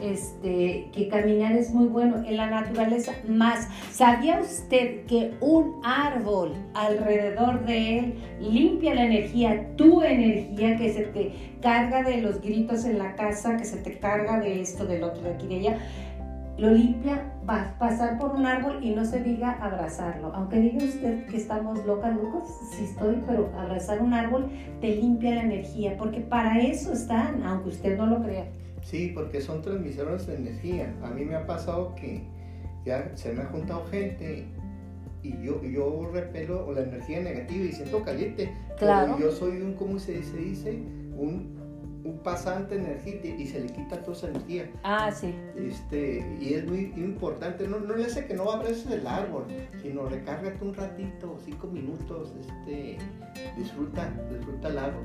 este, 0.02 0.90
que 0.94 1.08
caminar 1.10 1.54
es 1.54 1.74
muy 1.74 1.88
bueno 1.88 2.24
en 2.26 2.38
la 2.38 2.50
naturaleza. 2.50 3.14
Más, 3.28 3.68
¿sabía 3.92 4.40
usted 4.42 5.06
que 5.06 5.34
un 5.40 5.82
árbol 5.84 6.54
alrededor 6.74 7.66
de 7.66 8.00
él 8.00 8.14
limpia 8.42 8.94
la 8.94 9.06
energía, 9.06 9.76
tu 9.76 10.02
energía 10.02 10.76
que 10.78 10.94
se 10.94 11.04
te 11.04 11.32
carga 11.62 12.04
de 12.04 12.22
los 12.22 12.42
gritos 12.42 12.86
en 12.86 12.98
la 12.98 13.16
casa, 13.16 13.58
que 13.58 13.66
se 13.66 13.78
te 13.78 14.00
carga 14.00 14.40
de 14.40 14.62
esto, 14.62 14.86
del 14.86 15.04
otro, 15.04 15.22
de 15.22 15.32
aquí, 15.32 15.48
de 15.48 15.56
allá? 15.56 15.78
Lo 16.60 16.72
limpia, 16.72 17.32
va 17.50 17.76
pasar 17.80 18.20
por 18.20 18.32
un 18.32 18.46
árbol 18.46 18.84
y 18.84 18.92
no 18.92 19.06
se 19.06 19.22
diga 19.22 19.54
abrazarlo. 19.54 20.34
Aunque 20.36 20.60
diga 20.60 20.84
usted 20.84 21.26
que 21.28 21.38
estamos 21.38 21.86
locas, 21.86 22.16
locos, 22.16 22.50
sí 22.72 22.84
estoy, 22.84 23.24
pero 23.26 23.50
abrazar 23.58 24.02
un 24.02 24.14
árbol 24.14 24.50
te 24.82 24.96
limpia 24.96 25.36
la 25.36 25.44
energía, 25.44 25.96
porque 25.98 26.20
para 26.20 26.60
eso 26.60 26.92
están, 26.94 27.42
aunque 27.44 27.70
usted 27.70 27.98
no 27.98 28.06
lo 28.08 28.22
crea. 28.22 28.46
Sí, 28.84 29.12
porque 29.14 29.42
son 29.42 29.62
transmisores 29.62 30.28
de 30.28 30.36
energía. 30.36 30.94
A 31.04 31.10
mí 31.10 31.24
me 31.26 31.36
ha 31.36 31.46
pasado 31.46 31.96
que 31.96 32.24
ya 32.86 33.12
se 33.16 33.32
me 33.34 33.44
ha 33.44 33.46
juntado 33.46 33.86
gente 33.86 34.48
y 35.22 35.42
yo, 35.44 35.62
yo 35.64 36.10
repelo 36.14 36.72
la 36.72 36.82
energía 36.82 37.22
negativa 37.22 37.66
y 37.66 37.72
siento 37.72 38.04
caliente. 38.04 38.52
Claro. 38.78 39.18
yo 39.20 39.32
soy 39.32 39.62
un, 39.62 39.74
¿cómo 39.74 40.00
se 40.00 40.14
dice? 40.14 40.82
Un 41.18 41.59
un 42.10 42.20
pasante 42.20 42.76
energético 42.76 43.40
y 43.40 43.46
se 43.46 43.62
le 43.62 43.68
quita 43.68 44.02
toda 44.02 44.18
esa 44.18 44.28
energía. 44.28 44.70
Ah, 44.84 45.12
sí. 45.12 45.34
Este, 45.56 46.26
y 46.40 46.54
es 46.54 46.66
muy 46.66 46.94
importante, 46.98 47.68
no, 47.68 47.80
no 47.80 47.96
le 47.96 48.06
hace 48.06 48.26
que 48.26 48.34
no 48.34 48.52
abraces 48.52 48.88
el 48.88 49.06
árbol, 49.06 49.46
sino 49.82 50.06
recárgate 50.08 50.64
un 50.64 50.74
ratito, 50.74 51.38
cinco 51.44 51.68
minutos, 51.68 52.34
este, 52.40 52.98
disfruta, 53.58 54.12
disfruta 54.32 54.68
el 54.70 54.78
árbol, 54.78 55.04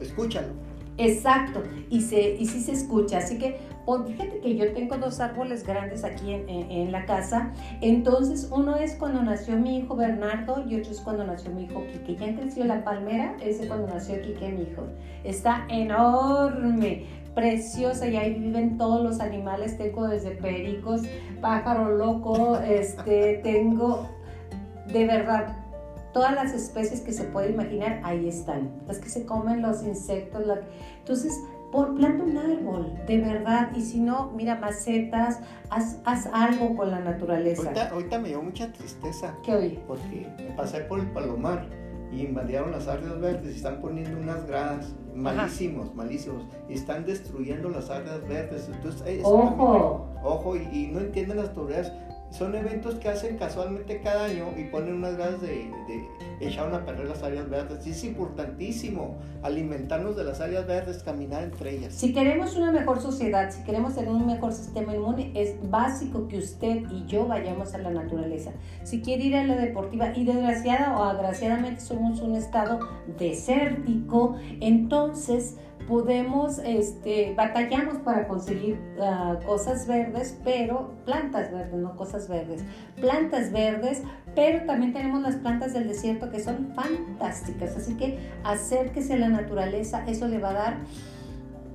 escúchalo. 0.00 0.73
Exacto, 0.96 1.62
y, 1.90 2.02
se, 2.02 2.36
y 2.36 2.46
sí 2.46 2.60
se 2.60 2.72
escucha, 2.72 3.18
así 3.18 3.36
que 3.36 3.58
Por, 3.84 4.06
fíjate 4.06 4.38
que 4.40 4.56
yo 4.56 4.72
tengo 4.72 4.96
dos 4.96 5.18
árboles 5.20 5.66
grandes 5.66 6.04
aquí 6.04 6.32
en, 6.32 6.48
en, 6.48 6.92
la 6.92 7.04
casa. 7.04 7.52
Entonces, 7.80 8.48
uno 8.50 8.76
es 8.76 8.94
cuando 8.94 9.20
nació 9.22 9.56
mi 9.56 9.78
hijo 9.78 9.96
Bernardo 9.96 10.64
y 10.66 10.76
otro 10.76 10.92
es 10.92 11.00
cuando 11.00 11.24
nació 11.24 11.50
mi 11.50 11.64
hijo 11.64 11.84
Quique. 11.92 12.16
Ya 12.16 12.34
creció 12.34 12.64
la 12.64 12.82
palmera, 12.84 13.36
ese 13.42 13.66
cuando 13.66 13.88
nació 13.88 14.22
Quique, 14.22 14.48
mi 14.48 14.62
hijo. 14.62 14.84
Está 15.24 15.66
enorme 15.68 17.04
preciosa 17.34 18.06
y 18.06 18.16
ahí 18.16 18.34
viven 18.34 18.78
todos 18.78 19.02
los 19.02 19.20
animales, 19.20 19.76
tengo 19.76 20.06
desde 20.06 20.30
pericos, 20.30 21.02
pájaro 21.40 21.90
loco, 21.96 22.58
este, 22.58 23.40
tengo 23.42 24.08
de 24.86 25.06
verdad 25.06 25.63
todas 26.14 26.32
las 26.32 26.54
especies 26.54 27.02
que 27.02 27.12
se 27.12 27.24
puede 27.24 27.50
imaginar, 27.50 28.00
ahí 28.04 28.28
están. 28.28 28.70
Las 28.86 28.98
que 28.98 29.10
se 29.10 29.26
comen 29.26 29.60
los 29.60 29.82
insectos. 29.82 30.42
Entonces, 31.00 31.38
por, 31.70 31.96
planta 31.96 32.22
un 32.22 32.38
árbol, 32.38 32.94
de 33.06 33.18
verdad. 33.18 33.72
Y 33.74 33.82
si 33.82 34.00
no, 34.00 34.30
mira, 34.30 34.54
macetas, 34.54 35.40
haz, 35.68 35.98
haz 36.04 36.30
algo 36.32 36.76
con 36.76 36.92
la 36.92 37.00
naturaleza. 37.00 37.70
Ahorita, 37.90 38.18
me 38.20 38.28
dio 38.28 38.40
mucha 38.40 38.72
tristeza. 38.72 39.36
¿Qué 39.44 39.54
oí? 39.54 39.82
Porque 39.86 40.26
pasé 40.56 40.80
por 40.82 41.00
el 41.00 41.10
Palomar 41.10 41.66
y 42.12 42.22
invadieron 42.22 42.70
las 42.70 42.86
áreas 42.86 43.20
verdes 43.20 43.52
y 43.52 43.56
están 43.56 43.80
poniendo 43.80 44.16
unas 44.16 44.46
gradas 44.46 44.94
malísimos, 45.16 45.92
malísimos, 45.96 46.44
y 46.68 46.74
están 46.74 47.04
destruyendo 47.04 47.68
las 47.70 47.90
áreas 47.90 48.26
verdes. 48.28 48.70
Entonces, 48.72 49.20
ojo, 49.24 50.06
ojo, 50.22 50.56
y, 50.56 50.60
y, 50.72 50.86
no 50.92 51.00
entienden 51.00 51.38
las 51.38 51.52
tuberías 51.52 51.92
son 52.36 52.54
eventos 52.56 52.96
que 52.96 53.08
hacen 53.08 53.36
casualmente 53.36 54.00
cada 54.00 54.24
año 54.24 54.46
y 54.56 54.64
ponen 54.64 54.94
unas 54.94 55.16
ganas 55.16 55.40
de, 55.40 55.70
echar 56.40 56.66
una 56.66 56.84
perder 56.84 57.06
las 57.06 57.22
áreas 57.22 57.48
verdes. 57.48 57.86
Y 57.86 57.90
es 57.90 58.02
importantísimo 58.02 59.16
alimentarnos 59.42 60.16
de 60.16 60.24
las 60.24 60.40
áreas 60.40 60.66
verdes, 60.66 61.02
caminar 61.04 61.44
entre 61.44 61.76
ellas. 61.76 61.94
Si 61.94 62.12
queremos 62.12 62.56
una 62.56 62.72
mejor 62.72 63.00
sociedad, 63.00 63.52
si 63.52 63.62
queremos 63.62 63.94
tener 63.94 64.10
un 64.10 64.26
mejor 64.26 64.52
sistema 64.52 64.94
inmune, 64.96 65.30
es 65.34 65.54
básico 65.70 66.26
que 66.26 66.38
usted 66.38 66.82
y 66.90 67.06
yo 67.06 67.26
vayamos 67.28 67.72
a 67.74 67.78
la 67.78 67.90
naturaleza. 67.90 68.50
Si 68.82 69.00
quiere 69.00 69.24
ir 69.24 69.36
a 69.36 69.44
la 69.44 69.54
deportiva 69.56 70.12
y 70.16 70.24
desgraciada 70.24 70.98
o 70.98 71.04
agraciadamente 71.04 71.80
somos 71.82 72.20
un 72.20 72.34
estado 72.34 72.80
desértico, 73.16 74.36
entonces 74.60 75.56
podemos, 75.88 76.58
este, 76.58 77.34
batallamos 77.36 77.98
para 77.98 78.26
conseguir 78.26 78.78
ah, 79.00 79.38
cosas 79.44 79.86
verdes, 79.86 80.38
pero 80.44 80.94
plantas 81.04 81.52
verdes, 81.52 81.74
no 81.74 81.96
cosas 81.96 82.28
verdes, 82.28 82.64
plantas 83.00 83.52
verdes, 83.52 84.02
pero 84.34 84.64
también 84.66 84.92
tenemos 84.92 85.22
las 85.22 85.36
plantas 85.36 85.74
del 85.74 85.88
desierto 85.88 86.30
que 86.30 86.40
son 86.40 86.72
fantásticas, 86.74 87.76
así 87.76 87.94
que 87.96 88.18
acérquese 88.44 89.14
a 89.14 89.18
la 89.18 89.28
naturaleza, 89.28 90.04
eso 90.06 90.26
le 90.28 90.38
va 90.38 90.50
a 90.50 90.54
dar 90.54 90.76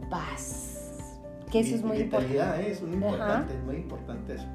paz, 0.09 1.19
que 1.51 1.59
eso 1.59 1.75
es 1.75 1.83
muy 1.83 1.97
importante. 1.97 2.67
¿eh? 2.67 2.71
Es 2.71 2.81
muy 2.81 2.93
importante, 2.93 3.53
es 3.53 3.63
muy 3.63 3.75
importante 3.75 4.33
eso. 4.35 4.45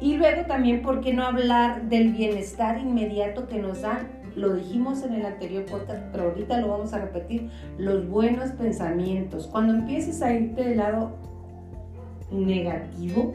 Y 0.00 0.16
luego 0.16 0.44
también, 0.46 0.82
¿por 0.82 1.00
qué 1.00 1.14
no 1.14 1.24
hablar 1.24 1.88
del 1.88 2.12
bienestar 2.12 2.78
inmediato 2.78 3.48
que 3.48 3.58
nos 3.58 3.80
dan 3.80 4.08
lo 4.36 4.52
dijimos 4.52 5.02
en 5.02 5.14
el 5.14 5.26
anterior 5.26 5.64
podcast, 5.64 6.02
pero 6.12 6.24
ahorita 6.24 6.60
lo 6.60 6.68
vamos 6.68 6.92
a 6.92 7.00
repetir, 7.00 7.50
los 7.78 8.08
buenos 8.08 8.50
pensamientos. 8.50 9.46
Cuando 9.46 9.74
empieces 9.74 10.20
a 10.22 10.32
irte 10.32 10.62
del 10.62 10.76
lado 10.76 11.16
negativo, 12.30 13.32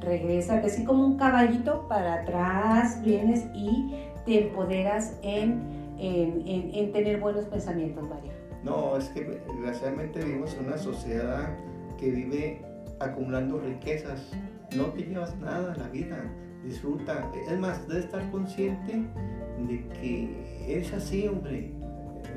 regresa, 0.00 0.58
así 0.58 0.84
como 0.84 1.06
un 1.06 1.16
caballito 1.16 1.86
para 1.88 2.22
atrás, 2.22 3.00
vienes 3.04 3.44
y 3.54 3.94
te 4.26 4.48
empoderas 4.48 5.16
en, 5.22 5.62
en, 5.98 6.92
tener 6.92 7.20
buenos 7.20 7.44
pensamientos, 7.44 8.08
María. 8.08 8.32
No, 8.64 8.96
es 8.96 9.08
que 9.10 9.22
desgraciadamente 9.22 10.22
vivimos 10.24 10.54
en 10.54 10.66
una 10.66 10.78
sociedad 10.78 11.48
que 11.96 12.10
vive 12.10 12.62
acumulando 12.98 13.60
riquezas. 13.60 14.32
No 14.76 14.86
te 14.86 15.02
llevas 15.02 15.36
nada 15.38 15.76
la 15.76 15.88
vida, 15.88 16.24
disfruta. 16.64 17.30
Es 17.48 17.58
más, 17.58 17.86
debes 17.88 18.06
estar 18.06 18.28
consciente 18.30 19.04
de 19.66 19.86
que 20.00 20.28
es 20.68 20.92
así, 20.92 21.26
hombre. 21.28 21.72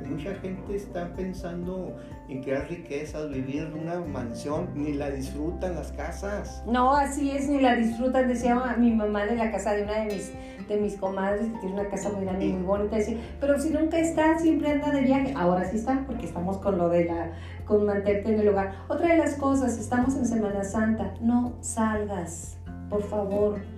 Mucha 0.08 0.34
gente 0.36 0.76
está 0.76 1.14
pensando 1.14 1.96
en 2.28 2.44
crear 2.44 2.68
riquezas, 2.70 3.30
vivir 3.30 3.64
en 3.64 3.80
una 3.80 4.00
mansión, 4.00 4.70
ni 4.76 4.94
la 4.94 5.10
disfrutan 5.10 5.76
las 5.76 5.92
casas. 5.94 6.64
No, 6.68 6.96
así 6.96 7.32
es, 7.32 7.48
ni 7.48 7.62
la 7.62 7.76
disfrutan. 7.76 8.28
Decía 8.28 8.56
mi 8.78 8.92
mamá 8.92 9.26
de 9.26 9.36
la 9.36 9.52
casa 9.52 9.74
de 9.74 9.84
una 9.84 10.00
de 10.00 10.14
mis, 10.14 10.32
de 10.68 10.78
mis 10.78 10.96
comadres 10.96 11.48
que 11.48 11.60
tiene 11.60 11.80
una 11.80 11.90
casa 11.90 12.10
muy 12.10 12.26
grande 12.26 12.48
muy 12.48 12.64
bonita. 12.64 12.98
Decía, 12.98 13.18
pero 13.40 13.60
si 13.60 13.70
nunca 13.70 13.98
está, 13.98 14.38
siempre 14.40 14.72
anda 14.72 14.92
de 14.92 15.02
viaje. 15.02 15.34
Ahora 15.38 15.70
sí 15.70 15.78
está, 15.78 16.04
porque 16.06 16.26
estamos 16.26 16.58
con 16.58 16.78
lo 16.78 16.90
de 16.90 17.06
la, 17.06 17.32
con 17.66 17.86
mantenerte 17.86 18.34
en 18.34 18.40
el 18.40 18.50
hogar. 18.50 18.74
Otra 18.90 19.10
de 19.10 19.18
las 19.18 19.36
cosas, 19.36 19.78
estamos 19.78 20.16
en 20.16 20.26
Semana 20.26 20.64
Santa. 20.64 21.14
No 21.22 21.54
salgas, 21.62 22.58
por 22.90 23.04
favor 23.04 23.73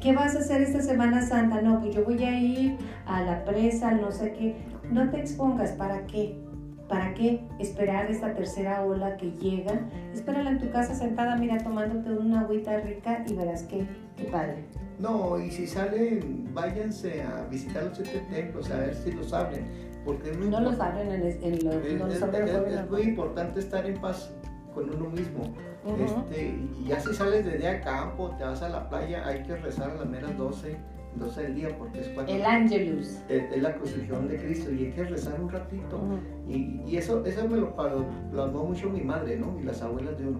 ¿qué 0.00 0.12
vas 0.14 0.36
a 0.36 0.40
hacer 0.40 0.62
esta 0.62 0.82
Semana 0.82 1.26
Santa? 1.26 1.60
No, 1.60 1.80
pues 1.80 1.94
yo 1.94 2.04
voy 2.04 2.22
a 2.24 2.38
ir 2.38 2.76
a 3.06 3.22
la 3.22 3.44
presa, 3.44 3.92
no 3.92 4.10
sé 4.10 4.32
qué. 4.32 4.56
No 4.90 5.10
te 5.10 5.20
expongas, 5.20 5.72
¿para 5.72 6.06
qué? 6.06 6.36
¿Para 6.88 7.14
qué 7.14 7.42
esperar 7.58 8.10
esta 8.10 8.34
tercera 8.34 8.84
ola 8.84 9.16
que 9.16 9.30
llega? 9.32 9.80
Espérala 10.12 10.50
en 10.50 10.58
tu 10.58 10.70
casa 10.70 10.94
sentada, 10.94 11.36
mira, 11.36 11.58
tomándote 11.58 12.12
una 12.12 12.40
agüita 12.40 12.78
rica 12.80 13.24
y 13.26 13.34
verás 13.34 13.62
qué, 13.62 13.86
qué 14.16 14.24
padre. 14.24 14.64
No, 14.98 15.38
y 15.38 15.50
si 15.50 15.66
salen, 15.66 16.48
váyanse 16.52 17.22
a 17.22 17.46
visitar 17.50 17.84
los 17.84 17.96
siete 17.96 18.24
templos, 18.30 18.70
a 18.70 18.76
ver 18.78 18.94
si 18.94 19.12
los 19.12 19.32
abren. 19.32 19.64
Porque 20.04 20.32
no, 20.32 20.60
los 20.60 20.78
abren 20.80 21.10
en, 21.12 21.22
en 21.22 21.64
los, 21.64 21.74
no 21.98 22.06
los 22.08 22.22
abren 22.22 22.48
es 22.48 22.90
muy 22.90 23.02
importante 23.02 23.60
estar 23.60 23.86
en 23.86 24.00
paz 24.00 24.34
con 24.74 24.90
uno 24.90 25.10
mismo. 25.10 25.54
este, 25.98 26.54
y 26.78 26.84
ya 26.88 27.00
si 27.00 27.14
sales 27.14 27.44
de 27.44 27.58
día 27.58 27.72
a 27.72 27.80
campo, 27.80 28.34
te 28.38 28.44
vas 28.44 28.62
a 28.62 28.68
la 28.68 28.88
playa, 28.88 29.26
hay 29.26 29.42
que 29.42 29.56
rezar 29.56 29.90
a 29.90 29.94
las 29.94 30.06
meras 30.06 30.36
12, 30.36 30.76
12 31.16 31.42
del 31.42 31.54
día 31.54 31.68
porque 31.78 32.00
es 32.00 32.08
cuando... 32.08 32.32
El 32.32 32.44
Angelus. 32.44 33.18
Es, 33.28 33.60
la 33.60 33.74
crucifixión 33.74 34.28
de 34.28 34.36
Cristo 34.36 34.72
y 34.72 34.86
hay 34.86 34.92
que 34.92 35.04
rezar 35.04 35.40
un 35.40 35.50
ratito. 35.50 36.00
y, 36.48 36.80
y, 36.86 36.96
eso, 36.96 37.24
eso 37.24 37.48
me 37.48 37.56
lo 37.56 37.74
plasmó 37.74 38.64
mucho 38.64 38.88
mi 38.88 39.02
madre, 39.02 39.36
¿no? 39.36 39.58
Y 39.60 39.64
las 39.64 39.82
abuelas 39.82 40.18
de 40.18 40.28
uno. 40.28 40.38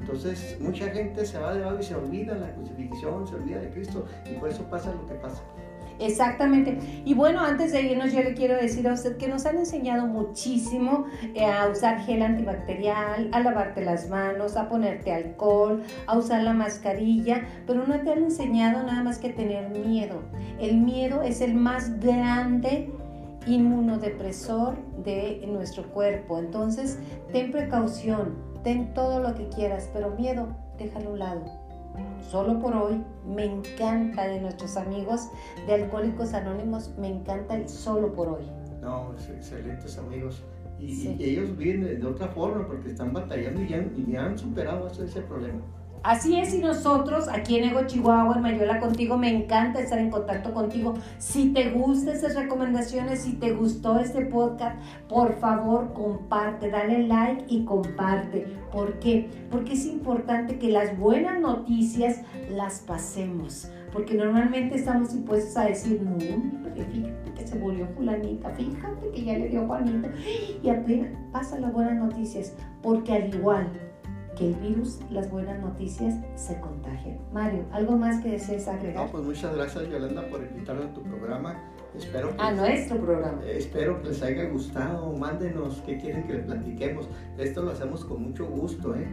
Entonces, 0.00 0.58
mucha 0.60 0.88
gente 0.90 1.24
se 1.24 1.38
va 1.38 1.54
de 1.54 1.60
lado 1.60 1.78
y 1.78 1.82
se 1.82 1.94
olvida 1.94 2.34
la 2.34 2.52
crucifixión, 2.54 3.26
se 3.26 3.34
olvida 3.36 3.60
de 3.60 3.70
Cristo 3.70 4.04
y 4.30 4.34
por 4.34 4.48
eso 4.48 4.62
pasa 4.64 4.92
lo 4.92 5.06
que 5.06 5.14
pasa. 5.14 5.42
Exactamente. 5.98 6.78
Y 7.04 7.14
bueno, 7.14 7.40
antes 7.40 7.72
de 7.72 7.82
irnos, 7.82 8.12
yo 8.12 8.22
le 8.22 8.34
quiero 8.34 8.56
decir 8.56 8.88
a 8.88 8.94
usted 8.94 9.16
que 9.16 9.28
nos 9.28 9.46
han 9.46 9.58
enseñado 9.58 10.06
muchísimo 10.06 11.06
eh, 11.34 11.44
a 11.44 11.68
usar 11.68 12.00
gel 12.00 12.22
antibacterial, 12.22 13.28
a 13.32 13.40
lavarte 13.40 13.84
las 13.84 14.08
manos, 14.08 14.56
a 14.56 14.68
ponerte 14.68 15.12
alcohol, 15.12 15.82
a 16.06 16.18
usar 16.18 16.42
la 16.42 16.52
mascarilla, 16.52 17.46
pero 17.66 17.86
no 17.86 18.00
te 18.00 18.12
han 18.12 18.24
enseñado 18.24 18.82
nada 18.82 19.02
más 19.02 19.18
que 19.18 19.30
tener 19.30 19.70
miedo. 19.70 20.22
El 20.60 20.78
miedo 20.78 21.22
es 21.22 21.40
el 21.40 21.54
más 21.54 22.00
grande 22.00 22.90
inmunodepresor 23.46 24.76
de 25.04 25.44
nuestro 25.46 25.84
cuerpo. 25.90 26.38
Entonces, 26.38 26.98
ten 27.32 27.52
precaución, 27.52 28.36
ten 28.62 28.94
todo 28.94 29.20
lo 29.20 29.34
que 29.34 29.48
quieras, 29.48 29.90
pero 29.92 30.10
miedo, 30.10 30.48
déjalo 30.78 31.10
a 31.10 31.12
un 31.12 31.18
lado 31.18 31.63
solo 32.30 32.58
por 32.60 32.74
hoy, 32.74 33.02
me 33.26 33.44
encanta 33.44 34.26
de 34.26 34.40
nuestros 34.40 34.76
amigos 34.76 35.28
de 35.66 35.74
Alcohólicos 35.74 36.34
Anónimos, 36.34 36.92
me 36.98 37.08
encanta 37.08 37.56
el 37.56 37.68
solo 37.68 38.12
por 38.12 38.28
hoy. 38.28 38.44
No, 38.80 39.12
excelentes 39.12 39.98
amigos. 39.98 40.42
Y, 40.78 41.22
ellos 41.22 41.56
vienen 41.56 42.00
de 42.00 42.06
otra 42.06 42.28
forma 42.28 42.66
porque 42.66 42.88
están 42.88 43.12
batallando 43.12 43.62
y 43.62 43.68
ya, 43.68 43.78
y 43.96 44.12
ya 44.12 44.26
han 44.26 44.38
superado 44.38 44.88
ese 44.88 45.20
problema. 45.22 45.60
Así 46.04 46.38
es, 46.38 46.52
y 46.52 46.58
nosotros 46.58 47.28
aquí 47.28 47.56
en 47.56 47.64
Ego 47.64 47.86
Chihuahua, 47.86 48.36
en 48.36 48.42
Mayola 48.42 48.78
contigo, 48.78 49.16
me 49.16 49.34
encanta 49.34 49.80
estar 49.80 49.98
en 49.98 50.10
contacto 50.10 50.52
contigo. 50.52 50.92
Si 51.16 51.54
te 51.54 51.70
gustan 51.70 52.14
esas 52.14 52.34
recomendaciones, 52.34 53.22
si 53.22 53.32
te 53.32 53.54
gustó 53.54 53.98
este 53.98 54.26
podcast, 54.26 54.78
por 55.08 55.38
favor 55.38 55.94
comparte, 55.94 56.68
dale 56.68 57.06
like 57.06 57.46
y 57.48 57.64
comparte. 57.64 58.46
¿Por 58.70 58.98
qué? 58.98 59.30
Porque 59.50 59.72
es 59.72 59.86
importante 59.86 60.58
que 60.58 60.68
las 60.68 60.94
buenas 60.98 61.40
noticias 61.40 62.20
las 62.50 62.80
pasemos. 62.80 63.70
Porque 63.90 64.12
normalmente 64.12 64.74
estamos 64.74 65.14
impuestos 65.14 65.56
a 65.56 65.64
decir, 65.64 66.02
no, 66.02 66.18
fíjate 66.18 67.32
que 67.34 67.46
se 67.46 67.54
murió 67.58 67.88
fulanita, 67.96 68.50
fíjate 68.50 69.10
que 69.10 69.24
ya 69.24 69.38
le 69.38 69.48
dio 69.48 69.66
Juanita. 69.66 70.10
Y 70.62 70.68
apenas 70.68 71.12
pasa 71.32 71.58
las 71.58 71.72
buenas 71.72 71.94
noticias. 71.94 72.52
Porque 72.82 73.14
al 73.14 73.34
igual 73.34 73.70
que 74.36 74.48
el 74.48 74.54
virus, 74.54 74.98
las 75.10 75.30
buenas 75.30 75.60
noticias 75.60 76.14
se 76.34 76.58
contagian. 76.60 77.18
Mario, 77.32 77.64
¿algo 77.72 77.96
más 77.96 78.22
que 78.22 78.30
desees 78.30 78.68
agregar? 78.68 79.06
No, 79.06 79.12
pues 79.12 79.24
muchas 79.24 79.54
gracias 79.54 79.88
Yolanda 79.88 80.28
por 80.28 80.42
invitarme 80.42 80.84
a 80.84 80.92
tu 80.92 81.02
programa. 81.02 81.56
Espero 81.96 82.36
que 82.36 82.42
a 82.42 82.50
nuestro 82.50 82.98
programa. 82.98 83.40
espero 83.46 84.02
que 84.02 84.08
les 84.08 84.22
haya 84.22 84.44
gustado. 84.50 85.12
Mándenos 85.12 85.80
qué 85.86 85.96
quieren 85.98 86.26
que 86.26 86.34
les 86.34 86.44
platiquemos. 86.44 87.08
Esto 87.38 87.62
lo 87.62 87.70
hacemos 87.70 88.04
con 88.04 88.22
mucho 88.22 88.46
gusto, 88.46 88.96
¿eh? 88.96 89.06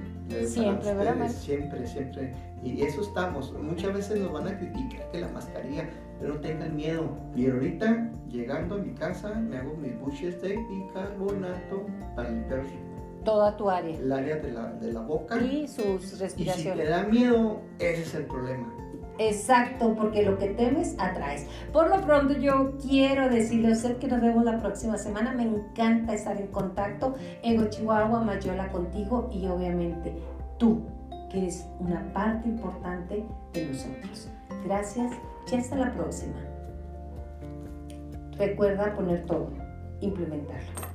Siempre, 0.48 0.94
¿verdad? 0.96 1.30
Siempre, 1.30 1.86
siempre. 1.86 2.34
Y 2.64 2.82
eso 2.82 3.02
estamos. 3.02 3.54
Muchas 3.54 3.94
veces 3.94 4.20
nos 4.20 4.32
van 4.32 4.48
a 4.48 4.58
criticar 4.58 5.12
que 5.12 5.20
la 5.20 5.28
mascarilla, 5.28 5.90
pero 6.20 6.34
no 6.34 6.40
tengan 6.40 6.76
miedo. 6.76 7.18
Y 7.36 7.50
ahorita, 7.50 8.10
llegando 8.30 8.76
a 8.76 8.78
mi 8.80 8.94
casa, 8.96 9.36
me 9.36 9.58
hago 9.58 9.76
mis 9.76 10.00
buches 10.00 10.42
de 10.42 10.58
bicarbonato 10.58 11.86
para 12.16 12.30
limpiar 12.32 12.64
Toda 13.24 13.56
tu 13.56 13.70
área. 13.70 13.96
El 13.98 14.12
área 14.12 14.38
de 14.38 14.52
la, 14.52 14.74
de 14.74 14.94
la 14.94 15.02
boca. 15.02 15.38
Y 15.38 15.68
sus 15.68 16.04
Y 16.04 16.08
si 16.08 16.16
respiraciones. 16.18 16.86
te 16.86 16.90
da 16.90 17.04
miedo, 17.04 17.60
ese 17.80 18.02
es 18.02 18.16
el 18.16 18.26
problema. 18.26 18.74
Exacto, 19.20 19.94
porque 19.96 20.24
lo 20.24 20.40
que 20.40 20.48
temes 20.48 20.96
atraes. 20.98 21.46
Por 21.72 21.90
lo 21.90 22.02
pronto 22.02 22.34
yo 22.34 22.78
quiero 22.82 23.30
decirle 23.30 23.68
a 23.68 23.72
usted 23.74 23.98
que 23.98 24.08
nos 24.08 24.20
vemos 24.22 24.44
la 24.44 24.60
próxima 24.60 24.98
semana. 24.98 25.34
Me 25.34 25.44
encanta 25.44 26.16
estar 26.16 26.40
en 26.42 26.48
contacto. 26.48 27.14
Ego 27.44 27.66
Chihuahua, 27.70 28.22
Mayola 28.22 28.72
contigo 28.72 29.30
y 29.32 29.46
obviamente 29.46 30.16
tú, 30.58 30.82
que 31.30 31.40
eres 31.40 31.68
una 31.80 32.12
parte 32.14 32.50
importante 32.50 33.24
de 33.54 33.66
nosotros. 33.68 34.30
Gracias 34.66 35.12
y 35.52 35.56
hasta 35.56 35.76
la 35.76 35.94
próxima. 35.94 36.38
Recuerda 38.38 38.96
poner 38.96 39.24
todo, 39.26 39.50
implementarlo. 40.00 40.91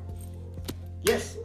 Yes. 1.06 1.38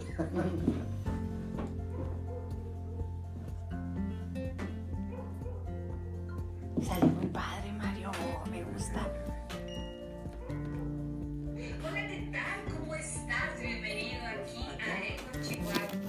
Sale 6.81 7.05
muy 7.05 7.27
padre, 7.27 7.71
Mario. 7.77 8.11
Me 8.49 8.63
gusta. 8.63 9.07
Hola, 11.83 12.07
¿qué 12.07 12.31
tal? 12.31 12.73
¿Cómo 12.75 12.95
estás? 12.95 13.59
Bienvenido 13.61 14.23
aquí 14.25 14.65
a 14.81 14.97
Eco 15.13 15.47
Chihuahua. 15.47 16.00